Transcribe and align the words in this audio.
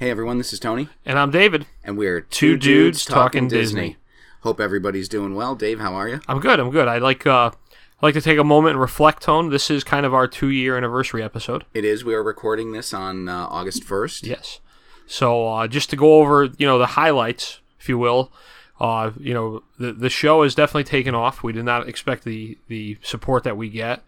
Hey 0.00 0.08
everyone, 0.08 0.38
this 0.38 0.54
is 0.54 0.58
Tony, 0.58 0.88
And 1.04 1.18
I'm 1.18 1.30
David. 1.30 1.66
and 1.84 1.98
we're 1.98 2.22
Two 2.22 2.56
Dudes 2.56 3.04
Talking 3.04 3.48
Disney. 3.48 3.98
Hope 4.40 4.58
everybody's 4.58 5.10
doing 5.10 5.34
well. 5.34 5.54
Dave, 5.54 5.78
how 5.78 5.92
are 5.92 6.08
you? 6.08 6.22
I'm 6.26 6.40
good. 6.40 6.58
I'm 6.58 6.70
good. 6.70 6.88
I 6.88 6.96
like 6.96 7.26
uh, 7.26 7.50
I 7.50 8.06
like 8.06 8.14
to 8.14 8.22
take 8.22 8.38
a 8.38 8.42
moment 8.44 8.72
and 8.76 8.80
reflect. 8.80 9.22
Tone. 9.22 9.50
This 9.50 9.70
is 9.70 9.84
kind 9.84 10.06
of 10.06 10.14
our 10.14 10.26
two 10.26 10.48
year 10.48 10.78
anniversary 10.78 11.22
episode. 11.22 11.66
It 11.74 11.84
is. 11.84 12.02
We 12.02 12.14
are 12.14 12.22
recording 12.22 12.72
this 12.72 12.94
on 12.94 13.28
uh, 13.28 13.46
August 13.50 13.84
first. 13.84 14.26
Yes. 14.26 14.60
So 15.06 15.46
uh, 15.46 15.68
just 15.68 15.90
to 15.90 15.96
go 15.96 16.14
over, 16.14 16.48
you 16.56 16.66
know, 16.66 16.78
the 16.78 16.86
highlights, 16.86 17.60
if 17.78 17.86
you 17.86 17.98
will. 17.98 18.32
Uh, 18.80 19.10
you 19.20 19.34
know, 19.34 19.62
the 19.78 19.92
the 19.92 20.08
show 20.08 20.44
has 20.44 20.54
definitely 20.54 20.84
taken 20.84 21.14
off. 21.14 21.42
We 21.42 21.52
did 21.52 21.66
not 21.66 21.86
expect 21.86 22.24
the 22.24 22.56
the 22.68 22.96
support 23.02 23.44
that 23.44 23.58
we 23.58 23.68
get. 23.68 24.02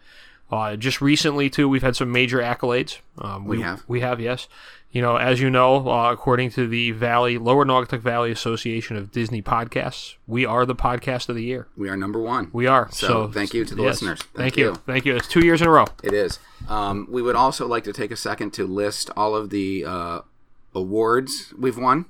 Uh, 0.51 0.75
just 0.75 1.01
recently, 1.01 1.49
too, 1.49 1.67
we've 1.67 1.81
had 1.81 1.95
some 1.95 2.11
major 2.11 2.39
accolades. 2.39 2.99
Um, 3.17 3.45
We 3.45 3.61
have. 3.61 3.83
We 3.87 4.01
have, 4.01 4.19
yes. 4.19 4.47
You 4.91 5.01
know, 5.01 5.15
as 5.15 5.41
you 5.41 5.49
know, 5.49 5.89
uh, 5.89 6.11
according 6.11 6.51
to 6.51 6.67
the 6.67 6.91
Valley 6.91 7.39
Lower 7.39 7.65
Naugatuck 7.65 8.01
Valley 8.01 8.29
Association 8.31 8.95
of 8.95 9.11
Disney 9.11 9.41
Podcasts, 9.41 10.17
we 10.27 10.45
are 10.45 10.67
the 10.67 10.75
podcast 10.75 11.29
of 11.29 11.35
the 11.35 11.43
year. 11.43 11.67
We 11.75 11.89
are 11.89 11.97
number 11.97 12.19
one. 12.21 12.51
We 12.53 12.67
are. 12.67 12.89
So, 12.91 13.07
So, 13.07 13.27
thank 13.31 13.55
you 13.55 13.65
to 13.65 13.73
the 13.73 13.81
yes. 13.81 13.93
listeners. 14.03 14.21
Thank, 14.35 14.55
you. 14.55 14.75
Thank 14.85 15.05
you. 15.05 15.15
It's 15.15 15.27
two 15.27 15.43
years 15.43 15.63
in 15.63 15.67
a 15.67 15.71
row. 15.71 15.85
It 16.03 16.13
is. 16.13 16.37
Um, 16.69 17.07
we 17.09 17.23
would 17.23 17.35
also 17.35 17.65
like 17.67 17.83
to 17.85 17.93
take 17.93 18.11
a 18.11 18.15
second 18.15 18.51
to 18.53 18.67
list 18.67 19.09
all 19.17 19.35
of 19.35 19.49
the 19.49 19.83
uh, 19.83 20.19
awards 20.75 21.53
we've 21.57 21.77
won. 21.77 22.05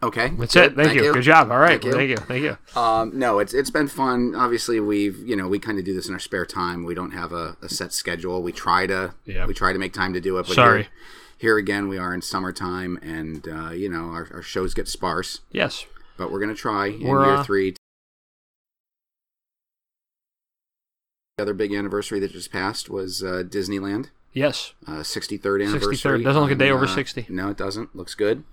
Okay, 0.00 0.28
That's 0.38 0.54
good. 0.54 0.72
it. 0.72 0.76
Thank, 0.76 0.94
you. 0.94 1.12
Good 1.12 1.22
job. 1.22 1.50
All 1.50 1.58
right. 1.58 1.82
Thank 1.82 1.84
you. 1.84 1.92
Thank 1.92 2.10
you. 2.10 2.16
Thank 2.16 2.42
you. 2.44 2.80
Um, 2.80 3.18
no, 3.18 3.40
it's 3.40 3.52
it's 3.52 3.70
been 3.70 3.88
fun. 3.88 4.34
Obviously, 4.36 4.78
we've 4.78 5.18
you 5.18 5.34
know 5.34 5.48
we 5.48 5.58
kind 5.58 5.76
of 5.78 5.84
do 5.84 5.92
this 5.92 6.06
in 6.06 6.14
our 6.14 6.20
spare 6.20 6.46
time. 6.46 6.84
We 6.84 6.94
don't 6.94 7.10
have 7.10 7.32
a, 7.32 7.56
a 7.62 7.68
set 7.68 7.92
schedule. 7.92 8.40
We 8.40 8.52
try 8.52 8.86
to 8.86 9.14
Yeah. 9.24 9.46
we 9.46 9.54
try 9.54 9.72
to 9.72 9.78
make 9.78 9.92
time 9.92 10.12
to 10.14 10.20
do 10.20 10.38
it. 10.38 10.46
But 10.46 10.54
Sorry. 10.54 10.82
Here, 10.82 10.90
here 11.38 11.56
again, 11.58 11.88
we 11.88 11.98
are 11.98 12.14
in 12.14 12.22
summertime, 12.22 12.96
and 13.02 13.48
uh, 13.48 13.70
you 13.70 13.88
know 13.88 14.10
our, 14.10 14.28
our 14.32 14.42
shows 14.42 14.72
get 14.72 14.86
sparse. 14.86 15.40
Yes. 15.50 15.84
But 16.16 16.30
we're 16.30 16.40
gonna 16.40 16.54
try 16.54 16.86
in 16.86 17.02
We're, 17.02 17.24
year 17.24 17.34
uh, 17.34 17.42
three. 17.44 17.74
The 21.38 21.42
other 21.42 21.54
big 21.54 21.72
anniversary 21.72 22.20
that 22.20 22.32
just 22.32 22.52
passed 22.52 22.88
was 22.88 23.22
uh, 23.22 23.42
Disneyland. 23.46 24.10
Yes. 24.32 24.74
Uh, 24.86 25.00
63rd 25.00 25.66
anniversary. 25.66 25.96
63rd. 25.96 26.24
Doesn't 26.24 26.42
look 26.42 26.50
a 26.50 26.54
day 26.54 26.68
on, 26.70 26.76
over 26.76 26.84
uh, 26.84 26.94
60. 26.94 27.26
No, 27.28 27.48
it 27.50 27.56
doesn't. 27.56 27.94
Looks 27.96 28.14
good. 28.14 28.44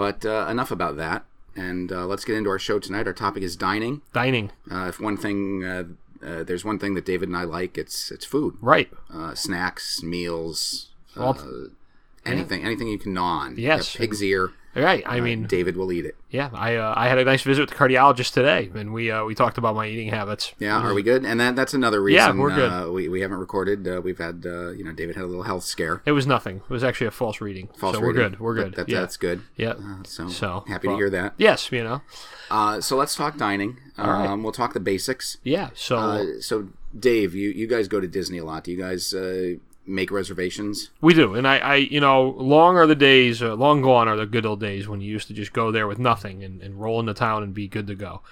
But 0.00 0.24
uh, 0.24 0.46
enough 0.48 0.70
about 0.70 0.96
that. 0.96 1.26
And 1.54 1.92
uh, 1.92 2.06
let's 2.06 2.24
get 2.24 2.34
into 2.36 2.48
our 2.48 2.58
show 2.58 2.78
tonight. 2.78 3.06
Our 3.06 3.12
topic 3.12 3.42
is 3.42 3.54
dining. 3.54 4.00
Dining. 4.14 4.50
Uh, 4.70 4.86
if 4.88 4.98
one 4.98 5.18
thing, 5.18 5.62
uh, 5.62 5.84
uh, 6.26 6.42
there's 6.42 6.64
one 6.64 6.78
thing 6.78 6.94
that 6.94 7.04
David 7.04 7.28
and 7.28 7.36
I 7.36 7.44
like, 7.44 7.76
it's 7.76 8.10
it's 8.10 8.24
food, 8.24 8.56
Right. 8.62 8.88
uh, 9.12 9.34
snacks, 9.34 10.02
meals, 10.02 10.88
Well, 11.14 11.36
uh, 11.38 11.68
anything, 12.24 12.64
anything 12.64 12.88
you 12.88 12.98
can 12.98 13.12
gnaw 13.12 13.40
on. 13.44 13.56
Yes. 13.58 13.94
A 13.94 13.98
pig's 13.98 14.22
ear. 14.22 14.52
Right. 14.74 15.02
I 15.06 15.18
uh, 15.18 15.22
mean, 15.22 15.46
David 15.46 15.76
will 15.76 15.90
eat 15.90 16.04
it. 16.04 16.16
yeah. 16.30 16.50
I 16.52 16.76
uh, 16.76 16.94
I 16.96 17.08
had 17.08 17.18
a 17.18 17.24
nice 17.24 17.42
visit 17.42 17.60
with 17.60 17.70
the 17.70 17.76
cardiologist 17.76 18.32
today, 18.32 18.70
and 18.74 18.92
we 18.92 19.10
uh, 19.10 19.24
we 19.24 19.34
talked 19.34 19.58
about 19.58 19.74
my 19.74 19.86
eating 19.86 20.08
habits. 20.08 20.54
Yeah, 20.60 20.80
are 20.80 20.94
we 20.94 21.02
good? 21.02 21.24
And 21.24 21.40
that 21.40 21.56
that's 21.56 21.74
another 21.74 22.00
reason. 22.00 22.36
Yeah, 22.36 22.40
we're 22.40 22.54
good. 22.54 22.70
Uh, 22.70 22.92
we, 22.92 23.08
we 23.08 23.20
haven't 23.20 23.38
recorded. 23.38 23.88
Uh, 23.88 24.00
we've 24.00 24.18
had 24.18 24.46
uh, 24.46 24.70
you 24.70 24.84
know 24.84 24.92
David 24.92 25.16
had 25.16 25.24
a 25.24 25.26
little 25.26 25.42
health 25.42 25.64
scare. 25.64 26.02
It 26.06 26.12
was 26.12 26.26
nothing. 26.26 26.58
It 26.58 26.70
was 26.70 26.84
actually 26.84 27.08
a 27.08 27.12
false 27.12 27.40
reading. 27.40 27.68
False 27.76 27.96
so 27.96 28.00
we're 28.00 28.12
good. 28.12 28.38
We're 28.38 28.54
good. 28.54 28.74
That, 28.74 28.88
yeah. 28.88 29.00
That's 29.00 29.16
good. 29.16 29.42
yeah. 29.56 29.70
Uh, 29.70 30.04
so, 30.04 30.28
So, 30.28 30.64
happy 30.68 30.86
well- 30.86 30.96
to 30.96 31.00
hear 31.00 31.10
that. 31.10 31.34
Yes. 31.36 31.72
You 31.72 31.82
know. 31.82 32.02
Uh, 32.50 32.80
so 32.80 32.96
let's 32.96 33.14
talk 33.14 33.36
dining. 33.36 33.78
Um, 33.96 34.08
right. 34.08 34.34
We'll 34.36 34.52
talk 34.52 34.72
the 34.72 34.80
basics. 34.80 35.36
Yeah. 35.42 35.70
So 35.74 35.96
Uh, 35.96 36.24
so 36.40 36.68
Dave, 36.98 37.34
you 37.34 37.50
you 37.50 37.66
guys 37.66 37.88
go 37.88 38.00
to 38.00 38.08
Disney 38.08 38.38
a 38.38 38.44
lot. 38.44 38.64
Do 38.64 38.72
you 38.72 38.78
guys 38.78 39.12
uh, 39.14 39.54
make 39.90 40.10
reservations? 40.10 40.90
We 41.00 41.14
do, 41.14 41.34
and 41.34 41.46
I, 41.46 41.58
I, 41.58 41.74
you 41.76 42.00
know, 42.00 42.30
long 42.30 42.76
are 42.76 42.86
the 42.86 42.94
days, 42.94 43.42
uh, 43.42 43.54
long 43.54 43.82
gone 43.82 44.08
are 44.08 44.16
the 44.16 44.26
good 44.26 44.46
old 44.46 44.60
days 44.60 44.88
when 44.88 45.00
you 45.00 45.10
used 45.10 45.28
to 45.28 45.34
just 45.34 45.52
go 45.52 45.70
there 45.70 45.86
with 45.86 45.98
nothing 45.98 46.42
and, 46.44 46.62
and 46.62 46.80
roll 46.80 47.00
into 47.00 47.14
town 47.14 47.42
and 47.42 47.52
be 47.52 47.68
good 47.68 47.86
to 47.88 47.94
go. 47.94 48.22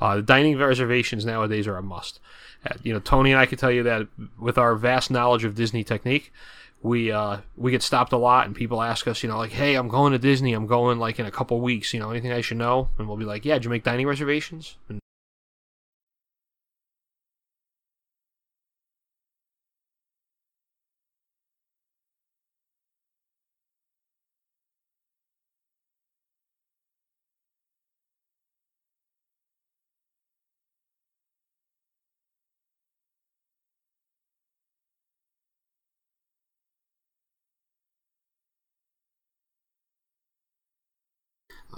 Uh, 0.00 0.16
the 0.16 0.22
dining 0.22 0.58
reservations 0.58 1.24
nowadays 1.24 1.66
are 1.66 1.76
a 1.76 1.82
must. 1.82 2.20
Uh, 2.68 2.74
you 2.82 2.92
know, 2.92 3.00
Tony 3.00 3.32
and 3.32 3.40
I 3.40 3.46
can 3.46 3.58
tell 3.58 3.70
you 3.70 3.82
that 3.84 4.08
with 4.38 4.58
our 4.58 4.74
vast 4.74 5.10
knowledge 5.10 5.44
of 5.44 5.54
Disney 5.54 5.84
technique, 5.84 6.32
we 6.82 7.10
uh, 7.10 7.38
we 7.56 7.70
get 7.70 7.82
stopped 7.82 8.12
a 8.12 8.18
lot, 8.18 8.46
and 8.46 8.54
people 8.54 8.82
ask 8.82 9.08
us, 9.08 9.22
you 9.22 9.28
know, 9.28 9.38
like, 9.38 9.52
"Hey, 9.52 9.74
I'm 9.74 9.88
going 9.88 10.12
to 10.12 10.18
Disney. 10.18 10.52
I'm 10.52 10.66
going 10.66 10.98
like 10.98 11.18
in 11.18 11.26
a 11.26 11.30
couple 11.30 11.60
weeks. 11.60 11.94
You 11.94 12.00
know, 12.00 12.10
anything 12.10 12.32
I 12.32 12.42
should 12.42 12.58
know?" 12.58 12.90
And 12.98 13.08
we'll 13.08 13.16
be 13.16 13.24
like, 13.24 13.44
"Yeah, 13.44 13.54
did 13.54 13.64
you 13.64 13.70
make 13.70 13.84
dining 13.84 14.06
reservations?" 14.06 14.76
And 14.88 15.00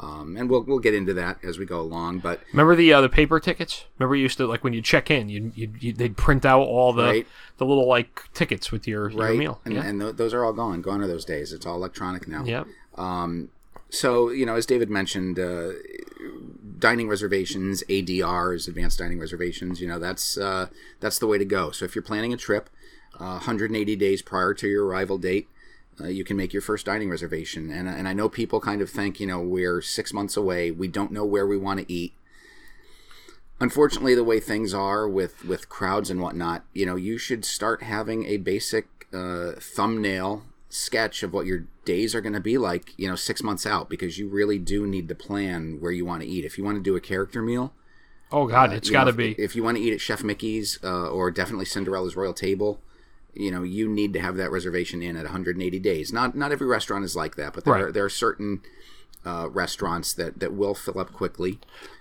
Um, 0.00 0.36
and 0.36 0.48
we'll 0.48 0.62
we'll 0.62 0.78
get 0.78 0.94
into 0.94 1.12
that 1.14 1.38
as 1.42 1.58
we 1.58 1.66
go 1.66 1.80
along. 1.80 2.20
But 2.20 2.40
remember 2.52 2.76
the 2.76 2.92
uh, 2.92 3.00
the 3.00 3.08
paper 3.08 3.40
tickets? 3.40 3.84
Remember 3.98 4.14
you 4.14 4.22
used 4.22 4.36
to 4.38 4.46
like 4.46 4.62
when 4.62 4.72
you 4.72 4.80
check 4.80 5.10
in, 5.10 5.28
you 5.28 5.50
you 5.56 5.72
you 5.80 5.92
they'd 5.92 6.16
print 6.16 6.46
out 6.46 6.60
all 6.62 6.92
the 6.92 7.02
Right. 7.02 7.26
the 7.56 7.66
little 7.66 7.88
like 7.88 8.22
tickets 8.32 8.70
with 8.70 8.86
your, 8.86 9.10
your 9.10 9.20
right, 9.20 9.36
meal. 9.38 9.60
and, 9.64 9.74
yeah. 9.74 9.84
and 9.84 10.00
th- 10.00 10.16
those 10.16 10.32
are 10.32 10.44
all 10.44 10.52
gone. 10.52 10.82
Gone 10.82 11.02
are 11.02 11.08
those 11.08 11.24
days. 11.24 11.52
It's 11.52 11.66
all 11.66 11.74
electronic 11.76 12.28
now. 12.28 12.44
yeah. 12.44 12.64
Um, 12.96 13.48
so 13.90 14.30
you 14.30 14.46
know, 14.46 14.54
as 14.54 14.66
David 14.66 14.88
mentioned, 14.90 15.38
uh, 15.38 15.70
dining 16.78 17.08
reservations, 17.08 17.82
ADRs, 17.88 18.68
advanced 18.68 18.98
dining 18.98 19.18
reservations. 19.18 19.80
You 19.80 19.88
know, 19.88 19.98
that's 19.98 20.36
uh, 20.38 20.68
that's 21.00 21.18
the 21.18 21.26
way 21.26 21.38
to 21.38 21.44
go. 21.44 21.70
So 21.70 21.84
if 21.84 21.94
you're 21.94 22.02
planning 22.02 22.32
a 22.32 22.36
trip, 22.36 22.70
uh, 23.18 23.38
180 23.40 23.96
days 23.96 24.22
prior 24.22 24.54
to 24.54 24.68
your 24.68 24.84
arrival 24.86 25.18
date, 25.18 25.48
uh, 26.00 26.06
you 26.06 26.24
can 26.24 26.36
make 26.36 26.52
your 26.52 26.62
first 26.62 26.86
dining 26.86 27.10
reservation. 27.10 27.70
And 27.70 27.88
and 27.88 28.08
I 28.08 28.12
know 28.12 28.28
people 28.28 28.60
kind 28.60 28.80
of 28.80 28.90
think, 28.90 29.20
you 29.20 29.26
know, 29.26 29.40
we're 29.40 29.80
six 29.80 30.12
months 30.12 30.36
away. 30.36 30.70
We 30.70 30.88
don't 30.88 31.12
know 31.12 31.24
where 31.24 31.46
we 31.46 31.56
want 31.56 31.80
to 31.80 31.92
eat. 31.92 32.14
Unfortunately, 33.60 34.14
the 34.14 34.24
way 34.24 34.40
things 34.40 34.72
are 34.72 35.08
with 35.08 35.44
with 35.44 35.68
crowds 35.68 36.10
and 36.10 36.20
whatnot, 36.20 36.64
you 36.72 36.86
know, 36.86 36.96
you 36.96 37.18
should 37.18 37.44
start 37.44 37.82
having 37.82 38.26
a 38.26 38.36
basic 38.36 38.86
uh, 39.12 39.52
thumbnail 39.58 40.44
sketch 40.70 41.22
of 41.22 41.32
what 41.32 41.46
your 41.46 41.64
days 41.84 42.14
are 42.14 42.20
going 42.20 42.34
to 42.34 42.40
be 42.40 42.58
like, 42.58 42.92
you 42.98 43.08
know, 43.08 43.16
six 43.16 43.42
months 43.42 43.64
out, 43.64 43.88
because 43.88 44.18
you 44.18 44.28
really 44.28 44.58
do 44.58 44.86
need 44.86 45.08
to 45.08 45.14
plan 45.14 45.78
where 45.80 45.92
you 45.92 46.04
want 46.04 46.22
to 46.22 46.28
eat. 46.28 46.44
If 46.44 46.58
you 46.58 46.64
want 46.64 46.76
to 46.76 46.82
do 46.82 46.94
a 46.94 47.00
character 47.00 47.42
meal, 47.42 47.72
Oh 48.30 48.46
God, 48.46 48.72
it's 48.72 48.88
you 48.88 48.92
got 48.92 49.04
to 49.04 49.12
be. 49.12 49.32
If 49.38 49.56
you 49.56 49.62
want 49.62 49.78
to 49.78 49.82
eat 49.82 49.92
at 49.92 50.00
Chef 50.00 50.22
Mickey's 50.22 50.78
uh, 50.84 51.08
or 51.08 51.30
definitely 51.30 51.64
Cinderella's 51.64 52.16
Royal 52.16 52.34
Table, 52.34 52.80
you 53.38 53.50
know, 53.50 53.62
you 53.62 53.88
need 53.88 54.12
to 54.14 54.20
have 54.20 54.36
that 54.36 54.50
reservation 54.50 55.02
in 55.02 55.16
at 55.16 55.22
180 55.24 55.78
days. 55.78 56.12
Not 56.12 56.34
not 56.36 56.52
every 56.52 56.66
restaurant 56.66 57.04
is 57.04 57.14
like 57.16 57.36
that, 57.36 57.54
but 57.54 57.64
there 57.64 57.72
Right. 57.74 57.82
are, 57.84 57.92
there 57.92 58.04
are 58.04 58.10
certain 58.10 58.60
uh, 59.24 59.48
restaurants 59.50 60.12
that 60.14 60.40
that 60.40 60.52
will 60.52 60.74
fill 60.74 60.98
up 60.98 61.12
quickly. 61.12 61.58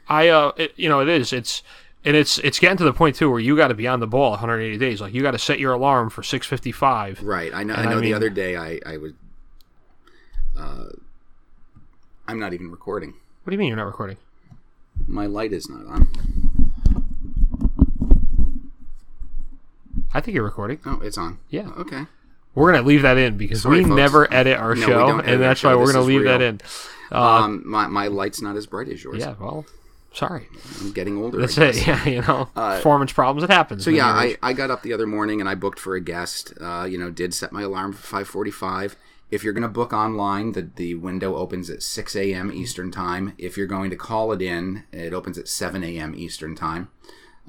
I 0.10 0.28
uh, 0.30 0.52
it, 0.58 0.74
you 0.76 0.90
know, 0.90 1.00
it 1.00 1.08
is. 1.10 1.32
It's 1.34 1.62
and 2.06 2.16
it's 2.16 2.38
it's 2.40 2.60
getting 2.60 2.78
to 2.78 2.84
the 2.84 2.94
point 2.94 3.16
too 3.16 3.30
where 3.30 3.40
you 3.40 3.56
got 3.56 3.68
to 3.68 3.74
be 3.76 3.88
on 3.88 4.00
the 4.00 4.08
ball 4.08 4.32
180 4.32 4.78
days. 4.78 5.00
Like 5.02 5.14
you 5.14 5.22
got 5.22 5.32
to 5.32 5.40
set 5.40 5.60
your 5.60 5.74
alarm 5.74 6.10
for 6.10 6.22
6:55. 6.24 7.20
Right. 7.22 7.54
I 7.54 7.64
know. 7.64 7.74
I 7.74 7.82
And 7.82 7.90
I 7.90 7.92
know. 7.92 7.98
the 7.98 8.02
mean- 8.08 8.14
other 8.16 8.30
day, 8.30 8.56
I 8.56 8.80
I 8.86 8.98
was. 8.98 9.14
Uh, 10.58 10.86
I'm 12.28 12.40
not 12.40 12.54
even 12.54 12.72
recording. 12.72 13.14
What 13.44 13.52
do 13.52 13.56
you 13.56 13.60
mean 13.60 13.68
you're 13.68 13.78
not 13.78 13.86
recording? 13.86 14.18
My 15.08 15.28
light 15.28 15.54
is 15.54 15.70
not 15.70 15.86
on. 15.86 16.08
I 20.18 20.22
think 20.22 20.34
you're 20.34 20.44
recording. 20.44 20.80
Oh, 20.86 21.00
it's 21.04 21.18
on. 21.18 21.38
Yeah. 21.50 21.68
Okay. 21.78 22.06
We're 22.56 22.72
gonna 22.72 22.88
leave 22.88 23.04
that 23.04 23.18
in 23.18 23.38
because 23.38 23.62
Sorry, 23.62 23.78
we 23.78 23.84
folks. 23.84 23.96
never 23.96 24.34
edit 24.34 24.58
our 24.58 24.74
No, 24.74 24.86
show, 24.88 25.18
edit 25.20 25.30
and 25.32 25.42
that's 25.44 25.60
show. 25.60 25.70
why 25.70 25.76
we're 25.76 25.86
This 25.86 25.96
gonna 25.96 26.06
leave 26.08 26.24
that 26.24 26.42
in. 26.42 26.60
Uh, 27.12 27.22
um, 27.44 27.62
my 27.66 27.86
my 27.86 28.08
light's 28.08 28.42
not 28.42 28.56
as 28.56 28.66
bright 28.66 28.90
as 28.90 29.04
yours. 29.04 29.20
yeah. 29.20 29.36
Well, 29.40 29.66
sorry. 30.12 30.48
I'm 30.82 30.92
getting 30.92 31.18
older. 31.20 31.40
That's 31.40 31.58
it. 31.60 31.86
Yeah. 31.86 32.04
You 32.08 32.22
know, 32.24 32.50
performance 32.56 33.14
problems. 33.14 33.44
It 33.44 33.52
happens. 33.54 33.84
So 33.86 33.92
yeah, 33.92 34.08
I, 34.08 34.38
I 34.42 34.54
got 34.54 34.72
up 34.72 34.82
the 34.82 34.92
other 34.92 35.06
morning 35.06 35.40
and 35.40 35.48
I 35.48 35.54
booked 35.54 35.78
for 35.80 35.94
a 35.96 36.02
guest. 36.02 36.52
Uh, 36.60 36.88
you 36.90 36.98
know, 36.98 37.12
did 37.12 37.36
set 37.36 37.52
my 37.52 37.62
alarm 37.62 37.94
for 37.94 38.02
five 38.02 38.28
forty-five. 38.28 38.96
If 39.30 39.44
you're 39.44 39.54
going 39.54 39.62
to 39.62 39.68
book 39.68 39.94
online, 39.94 40.54
the 40.54 40.64
the 40.76 40.96
window 40.96 41.36
opens 41.36 41.70
at 41.70 41.84
six 41.84 42.16
a.m. 42.16 42.52
Eastern 42.52 42.90
time. 42.92 43.34
If 43.38 43.56
you're 43.56 43.68
going 43.68 43.92
to 43.92 43.96
call 43.96 44.32
it 44.32 44.42
in, 44.42 44.84
it 44.92 45.14
opens 45.14 45.38
at 45.38 45.48
seven 45.48 45.84
a.m. 45.84 46.16
Eastern 46.16 46.56
time. 46.56 46.90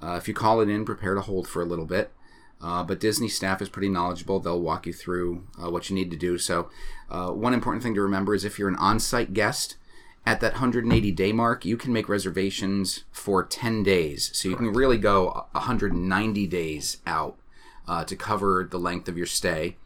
Uh, 0.02 0.16
if 0.16 0.28
you 0.28 0.34
call 0.34 0.60
it 0.60 0.69
in, 0.69 0.84
prepare 0.84 1.14
to 1.14 1.20
hold 1.22 1.48
for 1.48 1.62
a 1.62 1.64
little 1.64 1.87
bit. 1.87 2.12
Uh, 2.60 2.82
but 2.82 3.00
Disney 3.00 3.28
staff 3.28 3.62
is 3.62 3.69
pretty 3.69 3.88
knowledgeable. 3.88 4.40
They'll 4.40 4.60
walk 4.60 4.87
you 4.87 4.93
through 4.93 5.44
uh, 5.62 5.70
what 5.70 5.88
you 5.88 5.94
need 5.94 6.10
to 6.10 6.16
do. 6.16 6.38
So, 6.38 6.70
uh, 7.08 7.31
one 7.31 7.55
important 7.55 7.82
thing 7.82 7.94
to 7.94 8.02
remember 8.02 8.34
is 8.34 8.44
if 8.44 8.58
you're 8.58 8.69
an 8.69 8.76
on 8.76 8.99
site 8.99 9.32
guest, 9.32 9.76
at 10.26 10.40
that 10.40 10.55
180 10.55 11.10
day 11.12 11.32
mark, 11.32 11.64
you 11.64 11.76
can 11.76 11.93
make 11.93 12.08
reservations 12.08 13.05
for 13.12 13.44
10 13.44 13.82
days. 13.82 14.31
So, 14.34 14.49
you 14.49 14.56
can 14.56 14.72
really 14.72 14.99
go 14.99 15.46
190 15.52 16.46
days 16.49 16.99
out 17.06 17.38
uh, 17.87 18.05
to 18.05 18.16
cover 18.16 18.69
the 18.70 18.78
length 18.78 19.08
of 19.08 19.16
your 19.16 19.26
stay. 19.26 19.76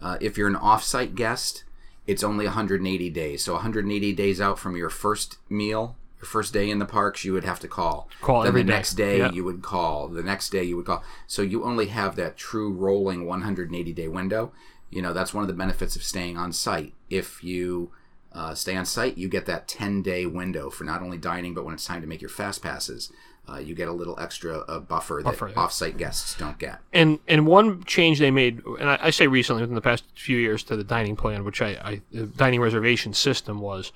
Uh, 0.00 0.16
if 0.20 0.38
you're 0.38 0.48
an 0.48 0.56
off 0.56 0.82
site 0.82 1.14
guest, 1.14 1.64
it's 2.06 2.24
only 2.24 2.46
180 2.46 3.10
days. 3.10 3.44
So 3.44 3.52
180 3.52 4.12
days 4.14 4.40
out 4.40 4.58
from 4.58 4.76
your 4.76 4.90
first 4.90 5.36
meal, 5.48 5.96
your 6.20 6.26
first 6.26 6.52
day 6.52 6.68
in 6.70 6.78
the 6.78 6.84
parks, 6.86 7.24
you 7.24 7.32
would 7.32 7.44
have 7.44 7.60
to 7.60 7.68
call. 7.68 8.08
Call 8.20 8.40
then 8.42 8.48
every 8.48 8.62
the 8.62 8.70
next 8.72 8.94
day 8.94 9.18
Yeah. 9.18 9.32
you 9.32 9.44
would 9.44 9.62
call. 9.62 10.08
The 10.08 10.22
next 10.22 10.50
day 10.50 10.62
you 10.64 10.76
would 10.76 10.86
call. 10.86 11.02
So 11.26 11.42
you 11.42 11.64
only 11.64 11.86
have 11.86 12.16
that 12.16 12.36
true 12.36 12.70
rolling 12.72 13.26
180 13.26 13.92
day 13.92 14.08
window. 14.08 14.52
You 14.90 15.02
know 15.02 15.12
that's 15.12 15.32
one 15.32 15.42
of 15.42 15.48
the 15.48 15.54
benefits 15.54 15.96
of 15.96 16.02
staying 16.02 16.36
on 16.36 16.52
site. 16.52 16.94
If 17.08 17.42
you 17.42 17.90
uh, 18.32 18.54
stay 18.54 18.76
on 18.76 18.84
site, 18.84 19.16
you 19.18 19.28
get 19.28 19.46
that 19.46 19.66
10 19.66 20.02
day 20.02 20.26
window 20.26 20.68
for 20.70 20.84
not 20.84 21.00
only 21.02 21.16
dining, 21.18 21.54
but 21.54 21.64
when 21.64 21.74
it's 21.74 21.86
time 21.86 22.00
to 22.02 22.06
make 22.06 22.20
your 22.20 22.28
fast 22.28 22.62
passes, 22.62 23.10
uh, 23.48 23.58
you 23.58 23.74
get 23.74 23.88
a 23.88 23.92
little 23.92 24.18
extra 24.20 24.58
uh, 24.58 24.78
buffer, 24.78 25.22
Buffer, 25.22 25.46
that 25.46 25.54
yeah. 25.54 25.60
off-site 25.60 25.96
guests 25.96 26.36
don't 26.36 26.58
get. 26.58 26.78
And 26.92 27.18
and 27.26 27.46
one 27.46 27.82
change 27.84 28.18
they 28.18 28.30
made, 28.30 28.62
and 28.78 28.90
I, 28.90 28.98
I 29.04 29.10
say 29.10 29.26
recently 29.26 29.62
within 29.62 29.74
the 29.74 29.80
past 29.80 30.04
few 30.14 30.36
years 30.36 30.62
to 30.64 30.76
the 30.76 30.84
dining 30.84 31.16
plan, 31.16 31.44
which 31.44 31.62
I, 31.62 31.70
I 31.82 32.00
the 32.12 32.26
dining 32.26 32.60
reservation 32.60 33.14
system 33.14 33.60
was, 33.60 33.92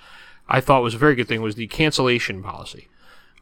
I 0.48 0.60
thought 0.60 0.82
was 0.82 0.94
a 0.94 0.98
very 0.98 1.14
good 1.14 1.28
thing, 1.28 1.42
was 1.42 1.54
the 1.54 1.66
cancellation 1.66 2.42
policy. 2.42 2.88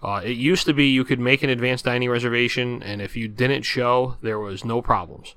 Uh, 0.02 0.20
it 0.24 0.36
used 0.36 0.66
to 0.66 0.74
be 0.74 0.86
you 0.86 1.04
could 1.04 1.20
make 1.20 1.42
an 1.42 1.50
advanced 1.50 1.84
dining 1.84 2.10
reservation, 2.10 2.82
and 2.82 3.00
if 3.00 3.16
you 3.16 3.28
didn't 3.28 3.62
show, 3.62 4.16
there 4.20 4.38
was 4.38 4.64
no 4.64 4.82
problems. 4.82 5.34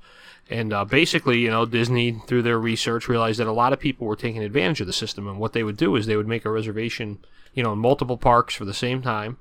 And 0.48 0.72
uh, 0.72 0.84
basically, 0.84 1.38
you 1.38 1.50
know, 1.50 1.66
Disney, 1.66 2.20
through 2.26 2.42
their 2.42 2.58
research, 2.58 3.08
realized 3.08 3.40
that 3.40 3.46
a 3.46 3.52
lot 3.52 3.72
of 3.72 3.80
people 3.80 4.06
were 4.06 4.16
taking 4.16 4.42
advantage 4.42 4.80
of 4.80 4.86
the 4.86 4.92
system. 4.92 5.26
And 5.26 5.38
what 5.38 5.52
they 5.52 5.64
would 5.64 5.76
do 5.76 5.96
is 5.96 6.06
they 6.06 6.16
would 6.16 6.28
make 6.28 6.44
a 6.44 6.50
reservation, 6.50 7.18
you 7.52 7.62
know, 7.62 7.72
in 7.72 7.78
multiple 7.78 8.16
parks 8.16 8.54
for 8.54 8.64
the 8.64 8.74
same 8.74 9.02
time, 9.02 9.38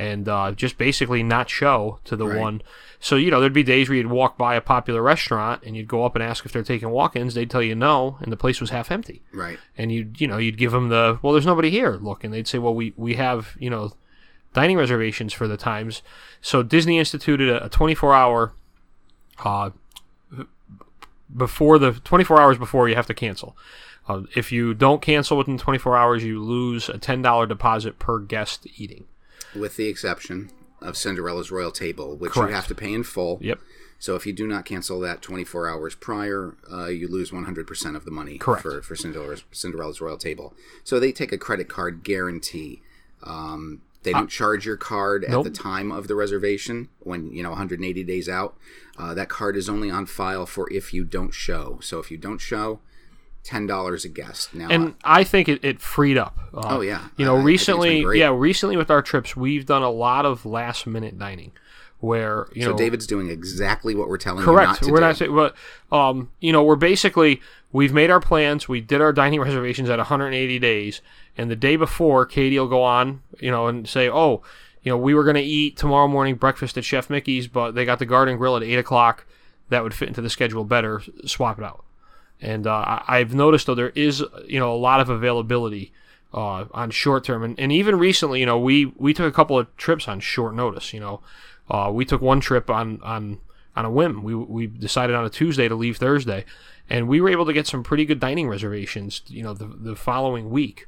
and 0.00 0.28
uh, 0.28 0.52
just 0.52 0.78
basically 0.78 1.22
not 1.22 1.50
show 1.50 1.98
to 2.04 2.16
the 2.16 2.26
Right. 2.26 2.40
one. 2.40 2.62
So 3.00 3.16
you 3.16 3.30
know, 3.30 3.38
there'd 3.40 3.52
be 3.52 3.62
days 3.62 3.88
where 3.88 3.96
you'd 3.96 4.06
walk 4.10 4.38
by 4.38 4.54
a 4.54 4.60
popular 4.60 5.02
restaurant 5.02 5.62
and 5.64 5.76
you'd 5.76 5.88
go 5.88 6.04
up 6.04 6.14
and 6.14 6.22
ask 6.22 6.44
if 6.46 6.52
they're 6.52 6.62
taking 6.62 6.90
walk-ins. 6.90 7.34
They'd 7.34 7.50
tell 7.50 7.62
you 7.62 7.74
no, 7.74 8.16
and 8.20 8.30
the 8.32 8.36
place 8.36 8.60
was 8.60 8.70
half 8.70 8.90
empty. 8.90 9.20
Right. 9.32 9.58
And 9.76 9.92
you'd 9.92 10.20
you 10.20 10.26
know 10.26 10.38
you'd 10.38 10.58
give 10.58 10.72
them 10.72 10.88
the 10.88 11.18
well, 11.22 11.32
there's 11.34 11.46
nobody 11.46 11.70
here. 11.70 11.92
Look, 12.00 12.24
and 12.24 12.32
they'd 12.32 12.48
say, 12.48 12.58
well, 12.58 12.74
we 12.74 12.92
we 12.96 13.14
have 13.14 13.56
you 13.58 13.68
know 13.70 13.92
dining 14.54 14.76
reservations 14.78 15.32
for 15.32 15.46
the 15.46 15.56
times. 15.56 16.02
So 16.40 16.62
Disney 16.62 16.98
instituted 16.98 17.48
a, 17.48 17.66
a 17.66 17.68
24 17.68 18.14
hour 18.14 18.52
uh, 19.44 19.70
before 21.36 21.78
the 21.78 21.92
24 21.92 22.40
hours 22.40 22.58
before 22.58 22.88
you 22.88 22.94
have 22.96 23.06
to 23.06 23.14
cancel. 23.14 23.56
Uh, 24.08 24.22
if 24.34 24.50
you 24.50 24.74
don't 24.74 25.00
cancel 25.02 25.36
within 25.36 25.56
24 25.58 25.96
hours, 25.96 26.24
you 26.24 26.42
lose 26.42 26.88
a 26.88 26.94
$10 26.98 27.48
deposit 27.48 27.98
per 27.98 28.18
guest 28.18 28.66
eating. 28.76 29.04
With 29.54 29.76
the 29.76 29.86
exception 29.86 30.50
of 30.80 30.96
Cinderella's 30.96 31.50
Royal 31.50 31.72
Table, 31.72 32.16
which 32.16 32.32
Correct. 32.32 32.50
you 32.50 32.54
have 32.56 32.66
to 32.68 32.74
pay 32.74 32.92
in 32.92 33.02
full. 33.02 33.38
Yep. 33.42 33.58
So 33.98 34.16
if 34.16 34.24
you 34.26 34.32
do 34.32 34.46
not 34.46 34.64
cancel 34.64 34.98
that 35.00 35.20
24 35.20 35.68
hours 35.68 35.94
prior, 35.94 36.56
uh, 36.72 36.86
you 36.86 37.06
lose 37.06 37.32
100% 37.32 37.96
of 37.96 38.06
the 38.06 38.10
money 38.10 38.38
Correct. 38.38 38.62
for, 38.62 38.80
for 38.80 38.96
Cinderella's, 38.96 39.44
Cinderella's 39.52 40.00
Royal 40.00 40.16
Table. 40.16 40.54
So 40.84 40.98
they 40.98 41.12
take 41.12 41.32
a 41.32 41.38
credit 41.38 41.68
card 41.68 42.02
guarantee. 42.02 42.80
Um, 43.22 43.82
they 44.02 44.12
don't 44.12 44.30
charge 44.30 44.64
your 44.64 44.78
card 44.78 45.24
at 45.24 45.34
Uh, 45.34 45.42
the 45.42 45.50
time 45.50 45.92
of 45.92 46.08
the 46.08 46.14
reservation 46.14 46.88
when, 47.00 47.30
you 47.30 47.42
know, 47.42 47.50
180 47.50 48.02
days 48.04 48.26
out. 48.26 48.56
Uh, 48.96 49.12
that 49.12 49.28
card 49.28 49.54
is 49.56 49.68
only 49.68 49.90
on 49.90 50.06
file 50.06 50.46
for 50.46 50.72
if 50.72 50.94
you 50.94 51.04
don't 51.04 51.34
show. 51.34 51.78
So 51.82 51.98
if 51.98 52.10
you 52.10 52.16
don't 52.16 52.38
show, 52.40 52.80
$10 53.44 54.04
a 54.04 54.08
guest. 54.08 54.54
Now, 54.54 54.68
and 54.68 54.94
I 55.04 55.24
think 55.24 55.48
it, 55.48 55.64
it 55.64 55.80
freed 55.80 56.18
up. 56.18 56.38
Uh, 56.54 56.60
Oh, 56.76 56.80
yeah. 56.80 57.08
You 57.16 57.24
know, 57.24 57.36
I- 57.36 57.40
I 57.40 57.44
think 57.44 57.54
it's 57.54 57.66
been 57.66 57.76
recently, 57.76 58.02
great. 58.02 58.18
yeah, 58.18 58.34
recently 58.36 58.76
with 58.76 58.90
our 58.90 59.02
trips, 59.02 59.34
we've 59.36 59.66
done 59.66 59.82
a 59.82 59.90
lot 59.90 60.26
of 60.26 60.44
last 60.44 60.86
minute 60.86 61.18
dining, 61.18 61.52
where 62.00 62.48
you 62.54 62.62
so 62.64 62.70
know, 62.70 62.76
David's 62.76 63.06
doing 63.06 63.28
exactly 63.30 63.94
what 63.94 64.08
we're 64.08 64.18
telling 64.18 64.44
correct. 64.44 64.62
you 64.62 64.66
not 64.72 64.78
to 64.82 64.90
we're 64.90 64.96
do. 64.98 65.00
not 65.00 65.16
saying, 65.16 65.34
but 65.34 65.54
um, 65.96 66.30
you 66.40 66.52
know, 66.52 66.62
we're 66.62 66.76
basically 66.76 67.40
we've 67.72 67.92
made 67.92 68.10
our 68.10 68.20
plans. 68.20 68.68
We 68.68 68.80
did 68.80 69.00
our 69.00 69.12
dining 69.12 69.40
reservations 69.40 69.88
at 69.90 69.98
180 69.98 70.58
days, 70.58 71.00
and 71.36 71.50
the 71.50 71.56
day 71.56 71.76
before, 71.76 72.26
Katie 72.26 72.58
will 72.58 72.68
go 72.68 72.82
on, 72.82 73.22
you 73.40 73.50
know, 73.50 73.66
and 73.66 73.88
say, 73.88 74.08
oh. 74.10 74.42
You 74.82 74.90
know, 74.90 74.96
we 74.96 75.12
were 75.12 75.24
going 75.24 75.36
to 75.36 75.42
eat 75.42 75.76
tomorrow 75.76 76.08
morning 76.08 76.36
breakfast 76.36 76.78
at 76.78 76.86
Chef 76.86 77.10
Mickey's, 77.10 77.46
but 77.46 77.72
they 77.74 77.84
got 77.84 77.98
the 77.98 78.06
garden 78.06 78.38
grill 78.38 78.56
at 78.56 78.62
eight 78.62 78.78
o'clock. 78.78 79.26
That 79.68 79.82
would 79.82 79.92
fit 79.92 80.08
into 80.08 80.22
the 80.22 80.30
schedule 80.30 80.64
better. 80.64 81.02
Swap 81.26 81.58
it 81.58 81.64
out. 81.66 81.84
And 82.42 82.66
uh, 82.66 83.00
I've 83.06 83.34
noticed 83.34 83.66
though 83.66 83.74
there 83.74 83.90
is 83.94 84.24
you 84.46 84.58
know 84.58 84.74
a 84.74 84.78
lot 84.78 85.00
of 85.00 85.08
availability 85.10 85.92
uh, 86.32 86.64
on 86.72 86.90
short 86.90 87.24
term, 87.24 87.42
and, 87.42 87.58
and 87.58 87.70
even 87.72 87.98
recently, 87.98 88.40
you 88.40 88.46
know, 88.46 88.58
we 88.58 88.86
we 88.96 89.12
took 89.12 89.26
a 89.26 89.34
couple 89.34 89.58
of 89.58 89.74
trips 89.76 90.08
on 90.08 90.20
short 90.20 90.54
notice. 90.54 90.92
You 90.94 91.00
know, 91.00 91.20
uh, 91.70 91.90
we 91.92 92.04
took 92.04 92.20
one 92.22 92.40
trip 92.40 92.70
on 92.70 93.00
on 93.02 93.38
on 93.76 93.84
a 93.84 93.90
whim. 93.90 94.22
We 94.22 94.34
we 94.34 94.66
decided 94.66 95.14
on 95.16 95.24
a 95.24 95.30
Tuesday 95.30 95.68
to 95.68 95.74
leave 95.74 95.96
Thursday, 95.98 96.44
and 96.88 97.08
we 97.08 97.20
were 97.20 97.28
able 97.28 97.46
to 97.46 97.52
get 97.52 97.66
some 97.66 97.82
pretty 97.82 98.04
good 98.06 98.20
dining 98.20 98.48
reservations. 98.48 99.22
You 99.26 99.42
know, 99.42 99.52
the 99.54 99.66
the 99.66 99.94
following 99.96 100.50
week 100.50 100.86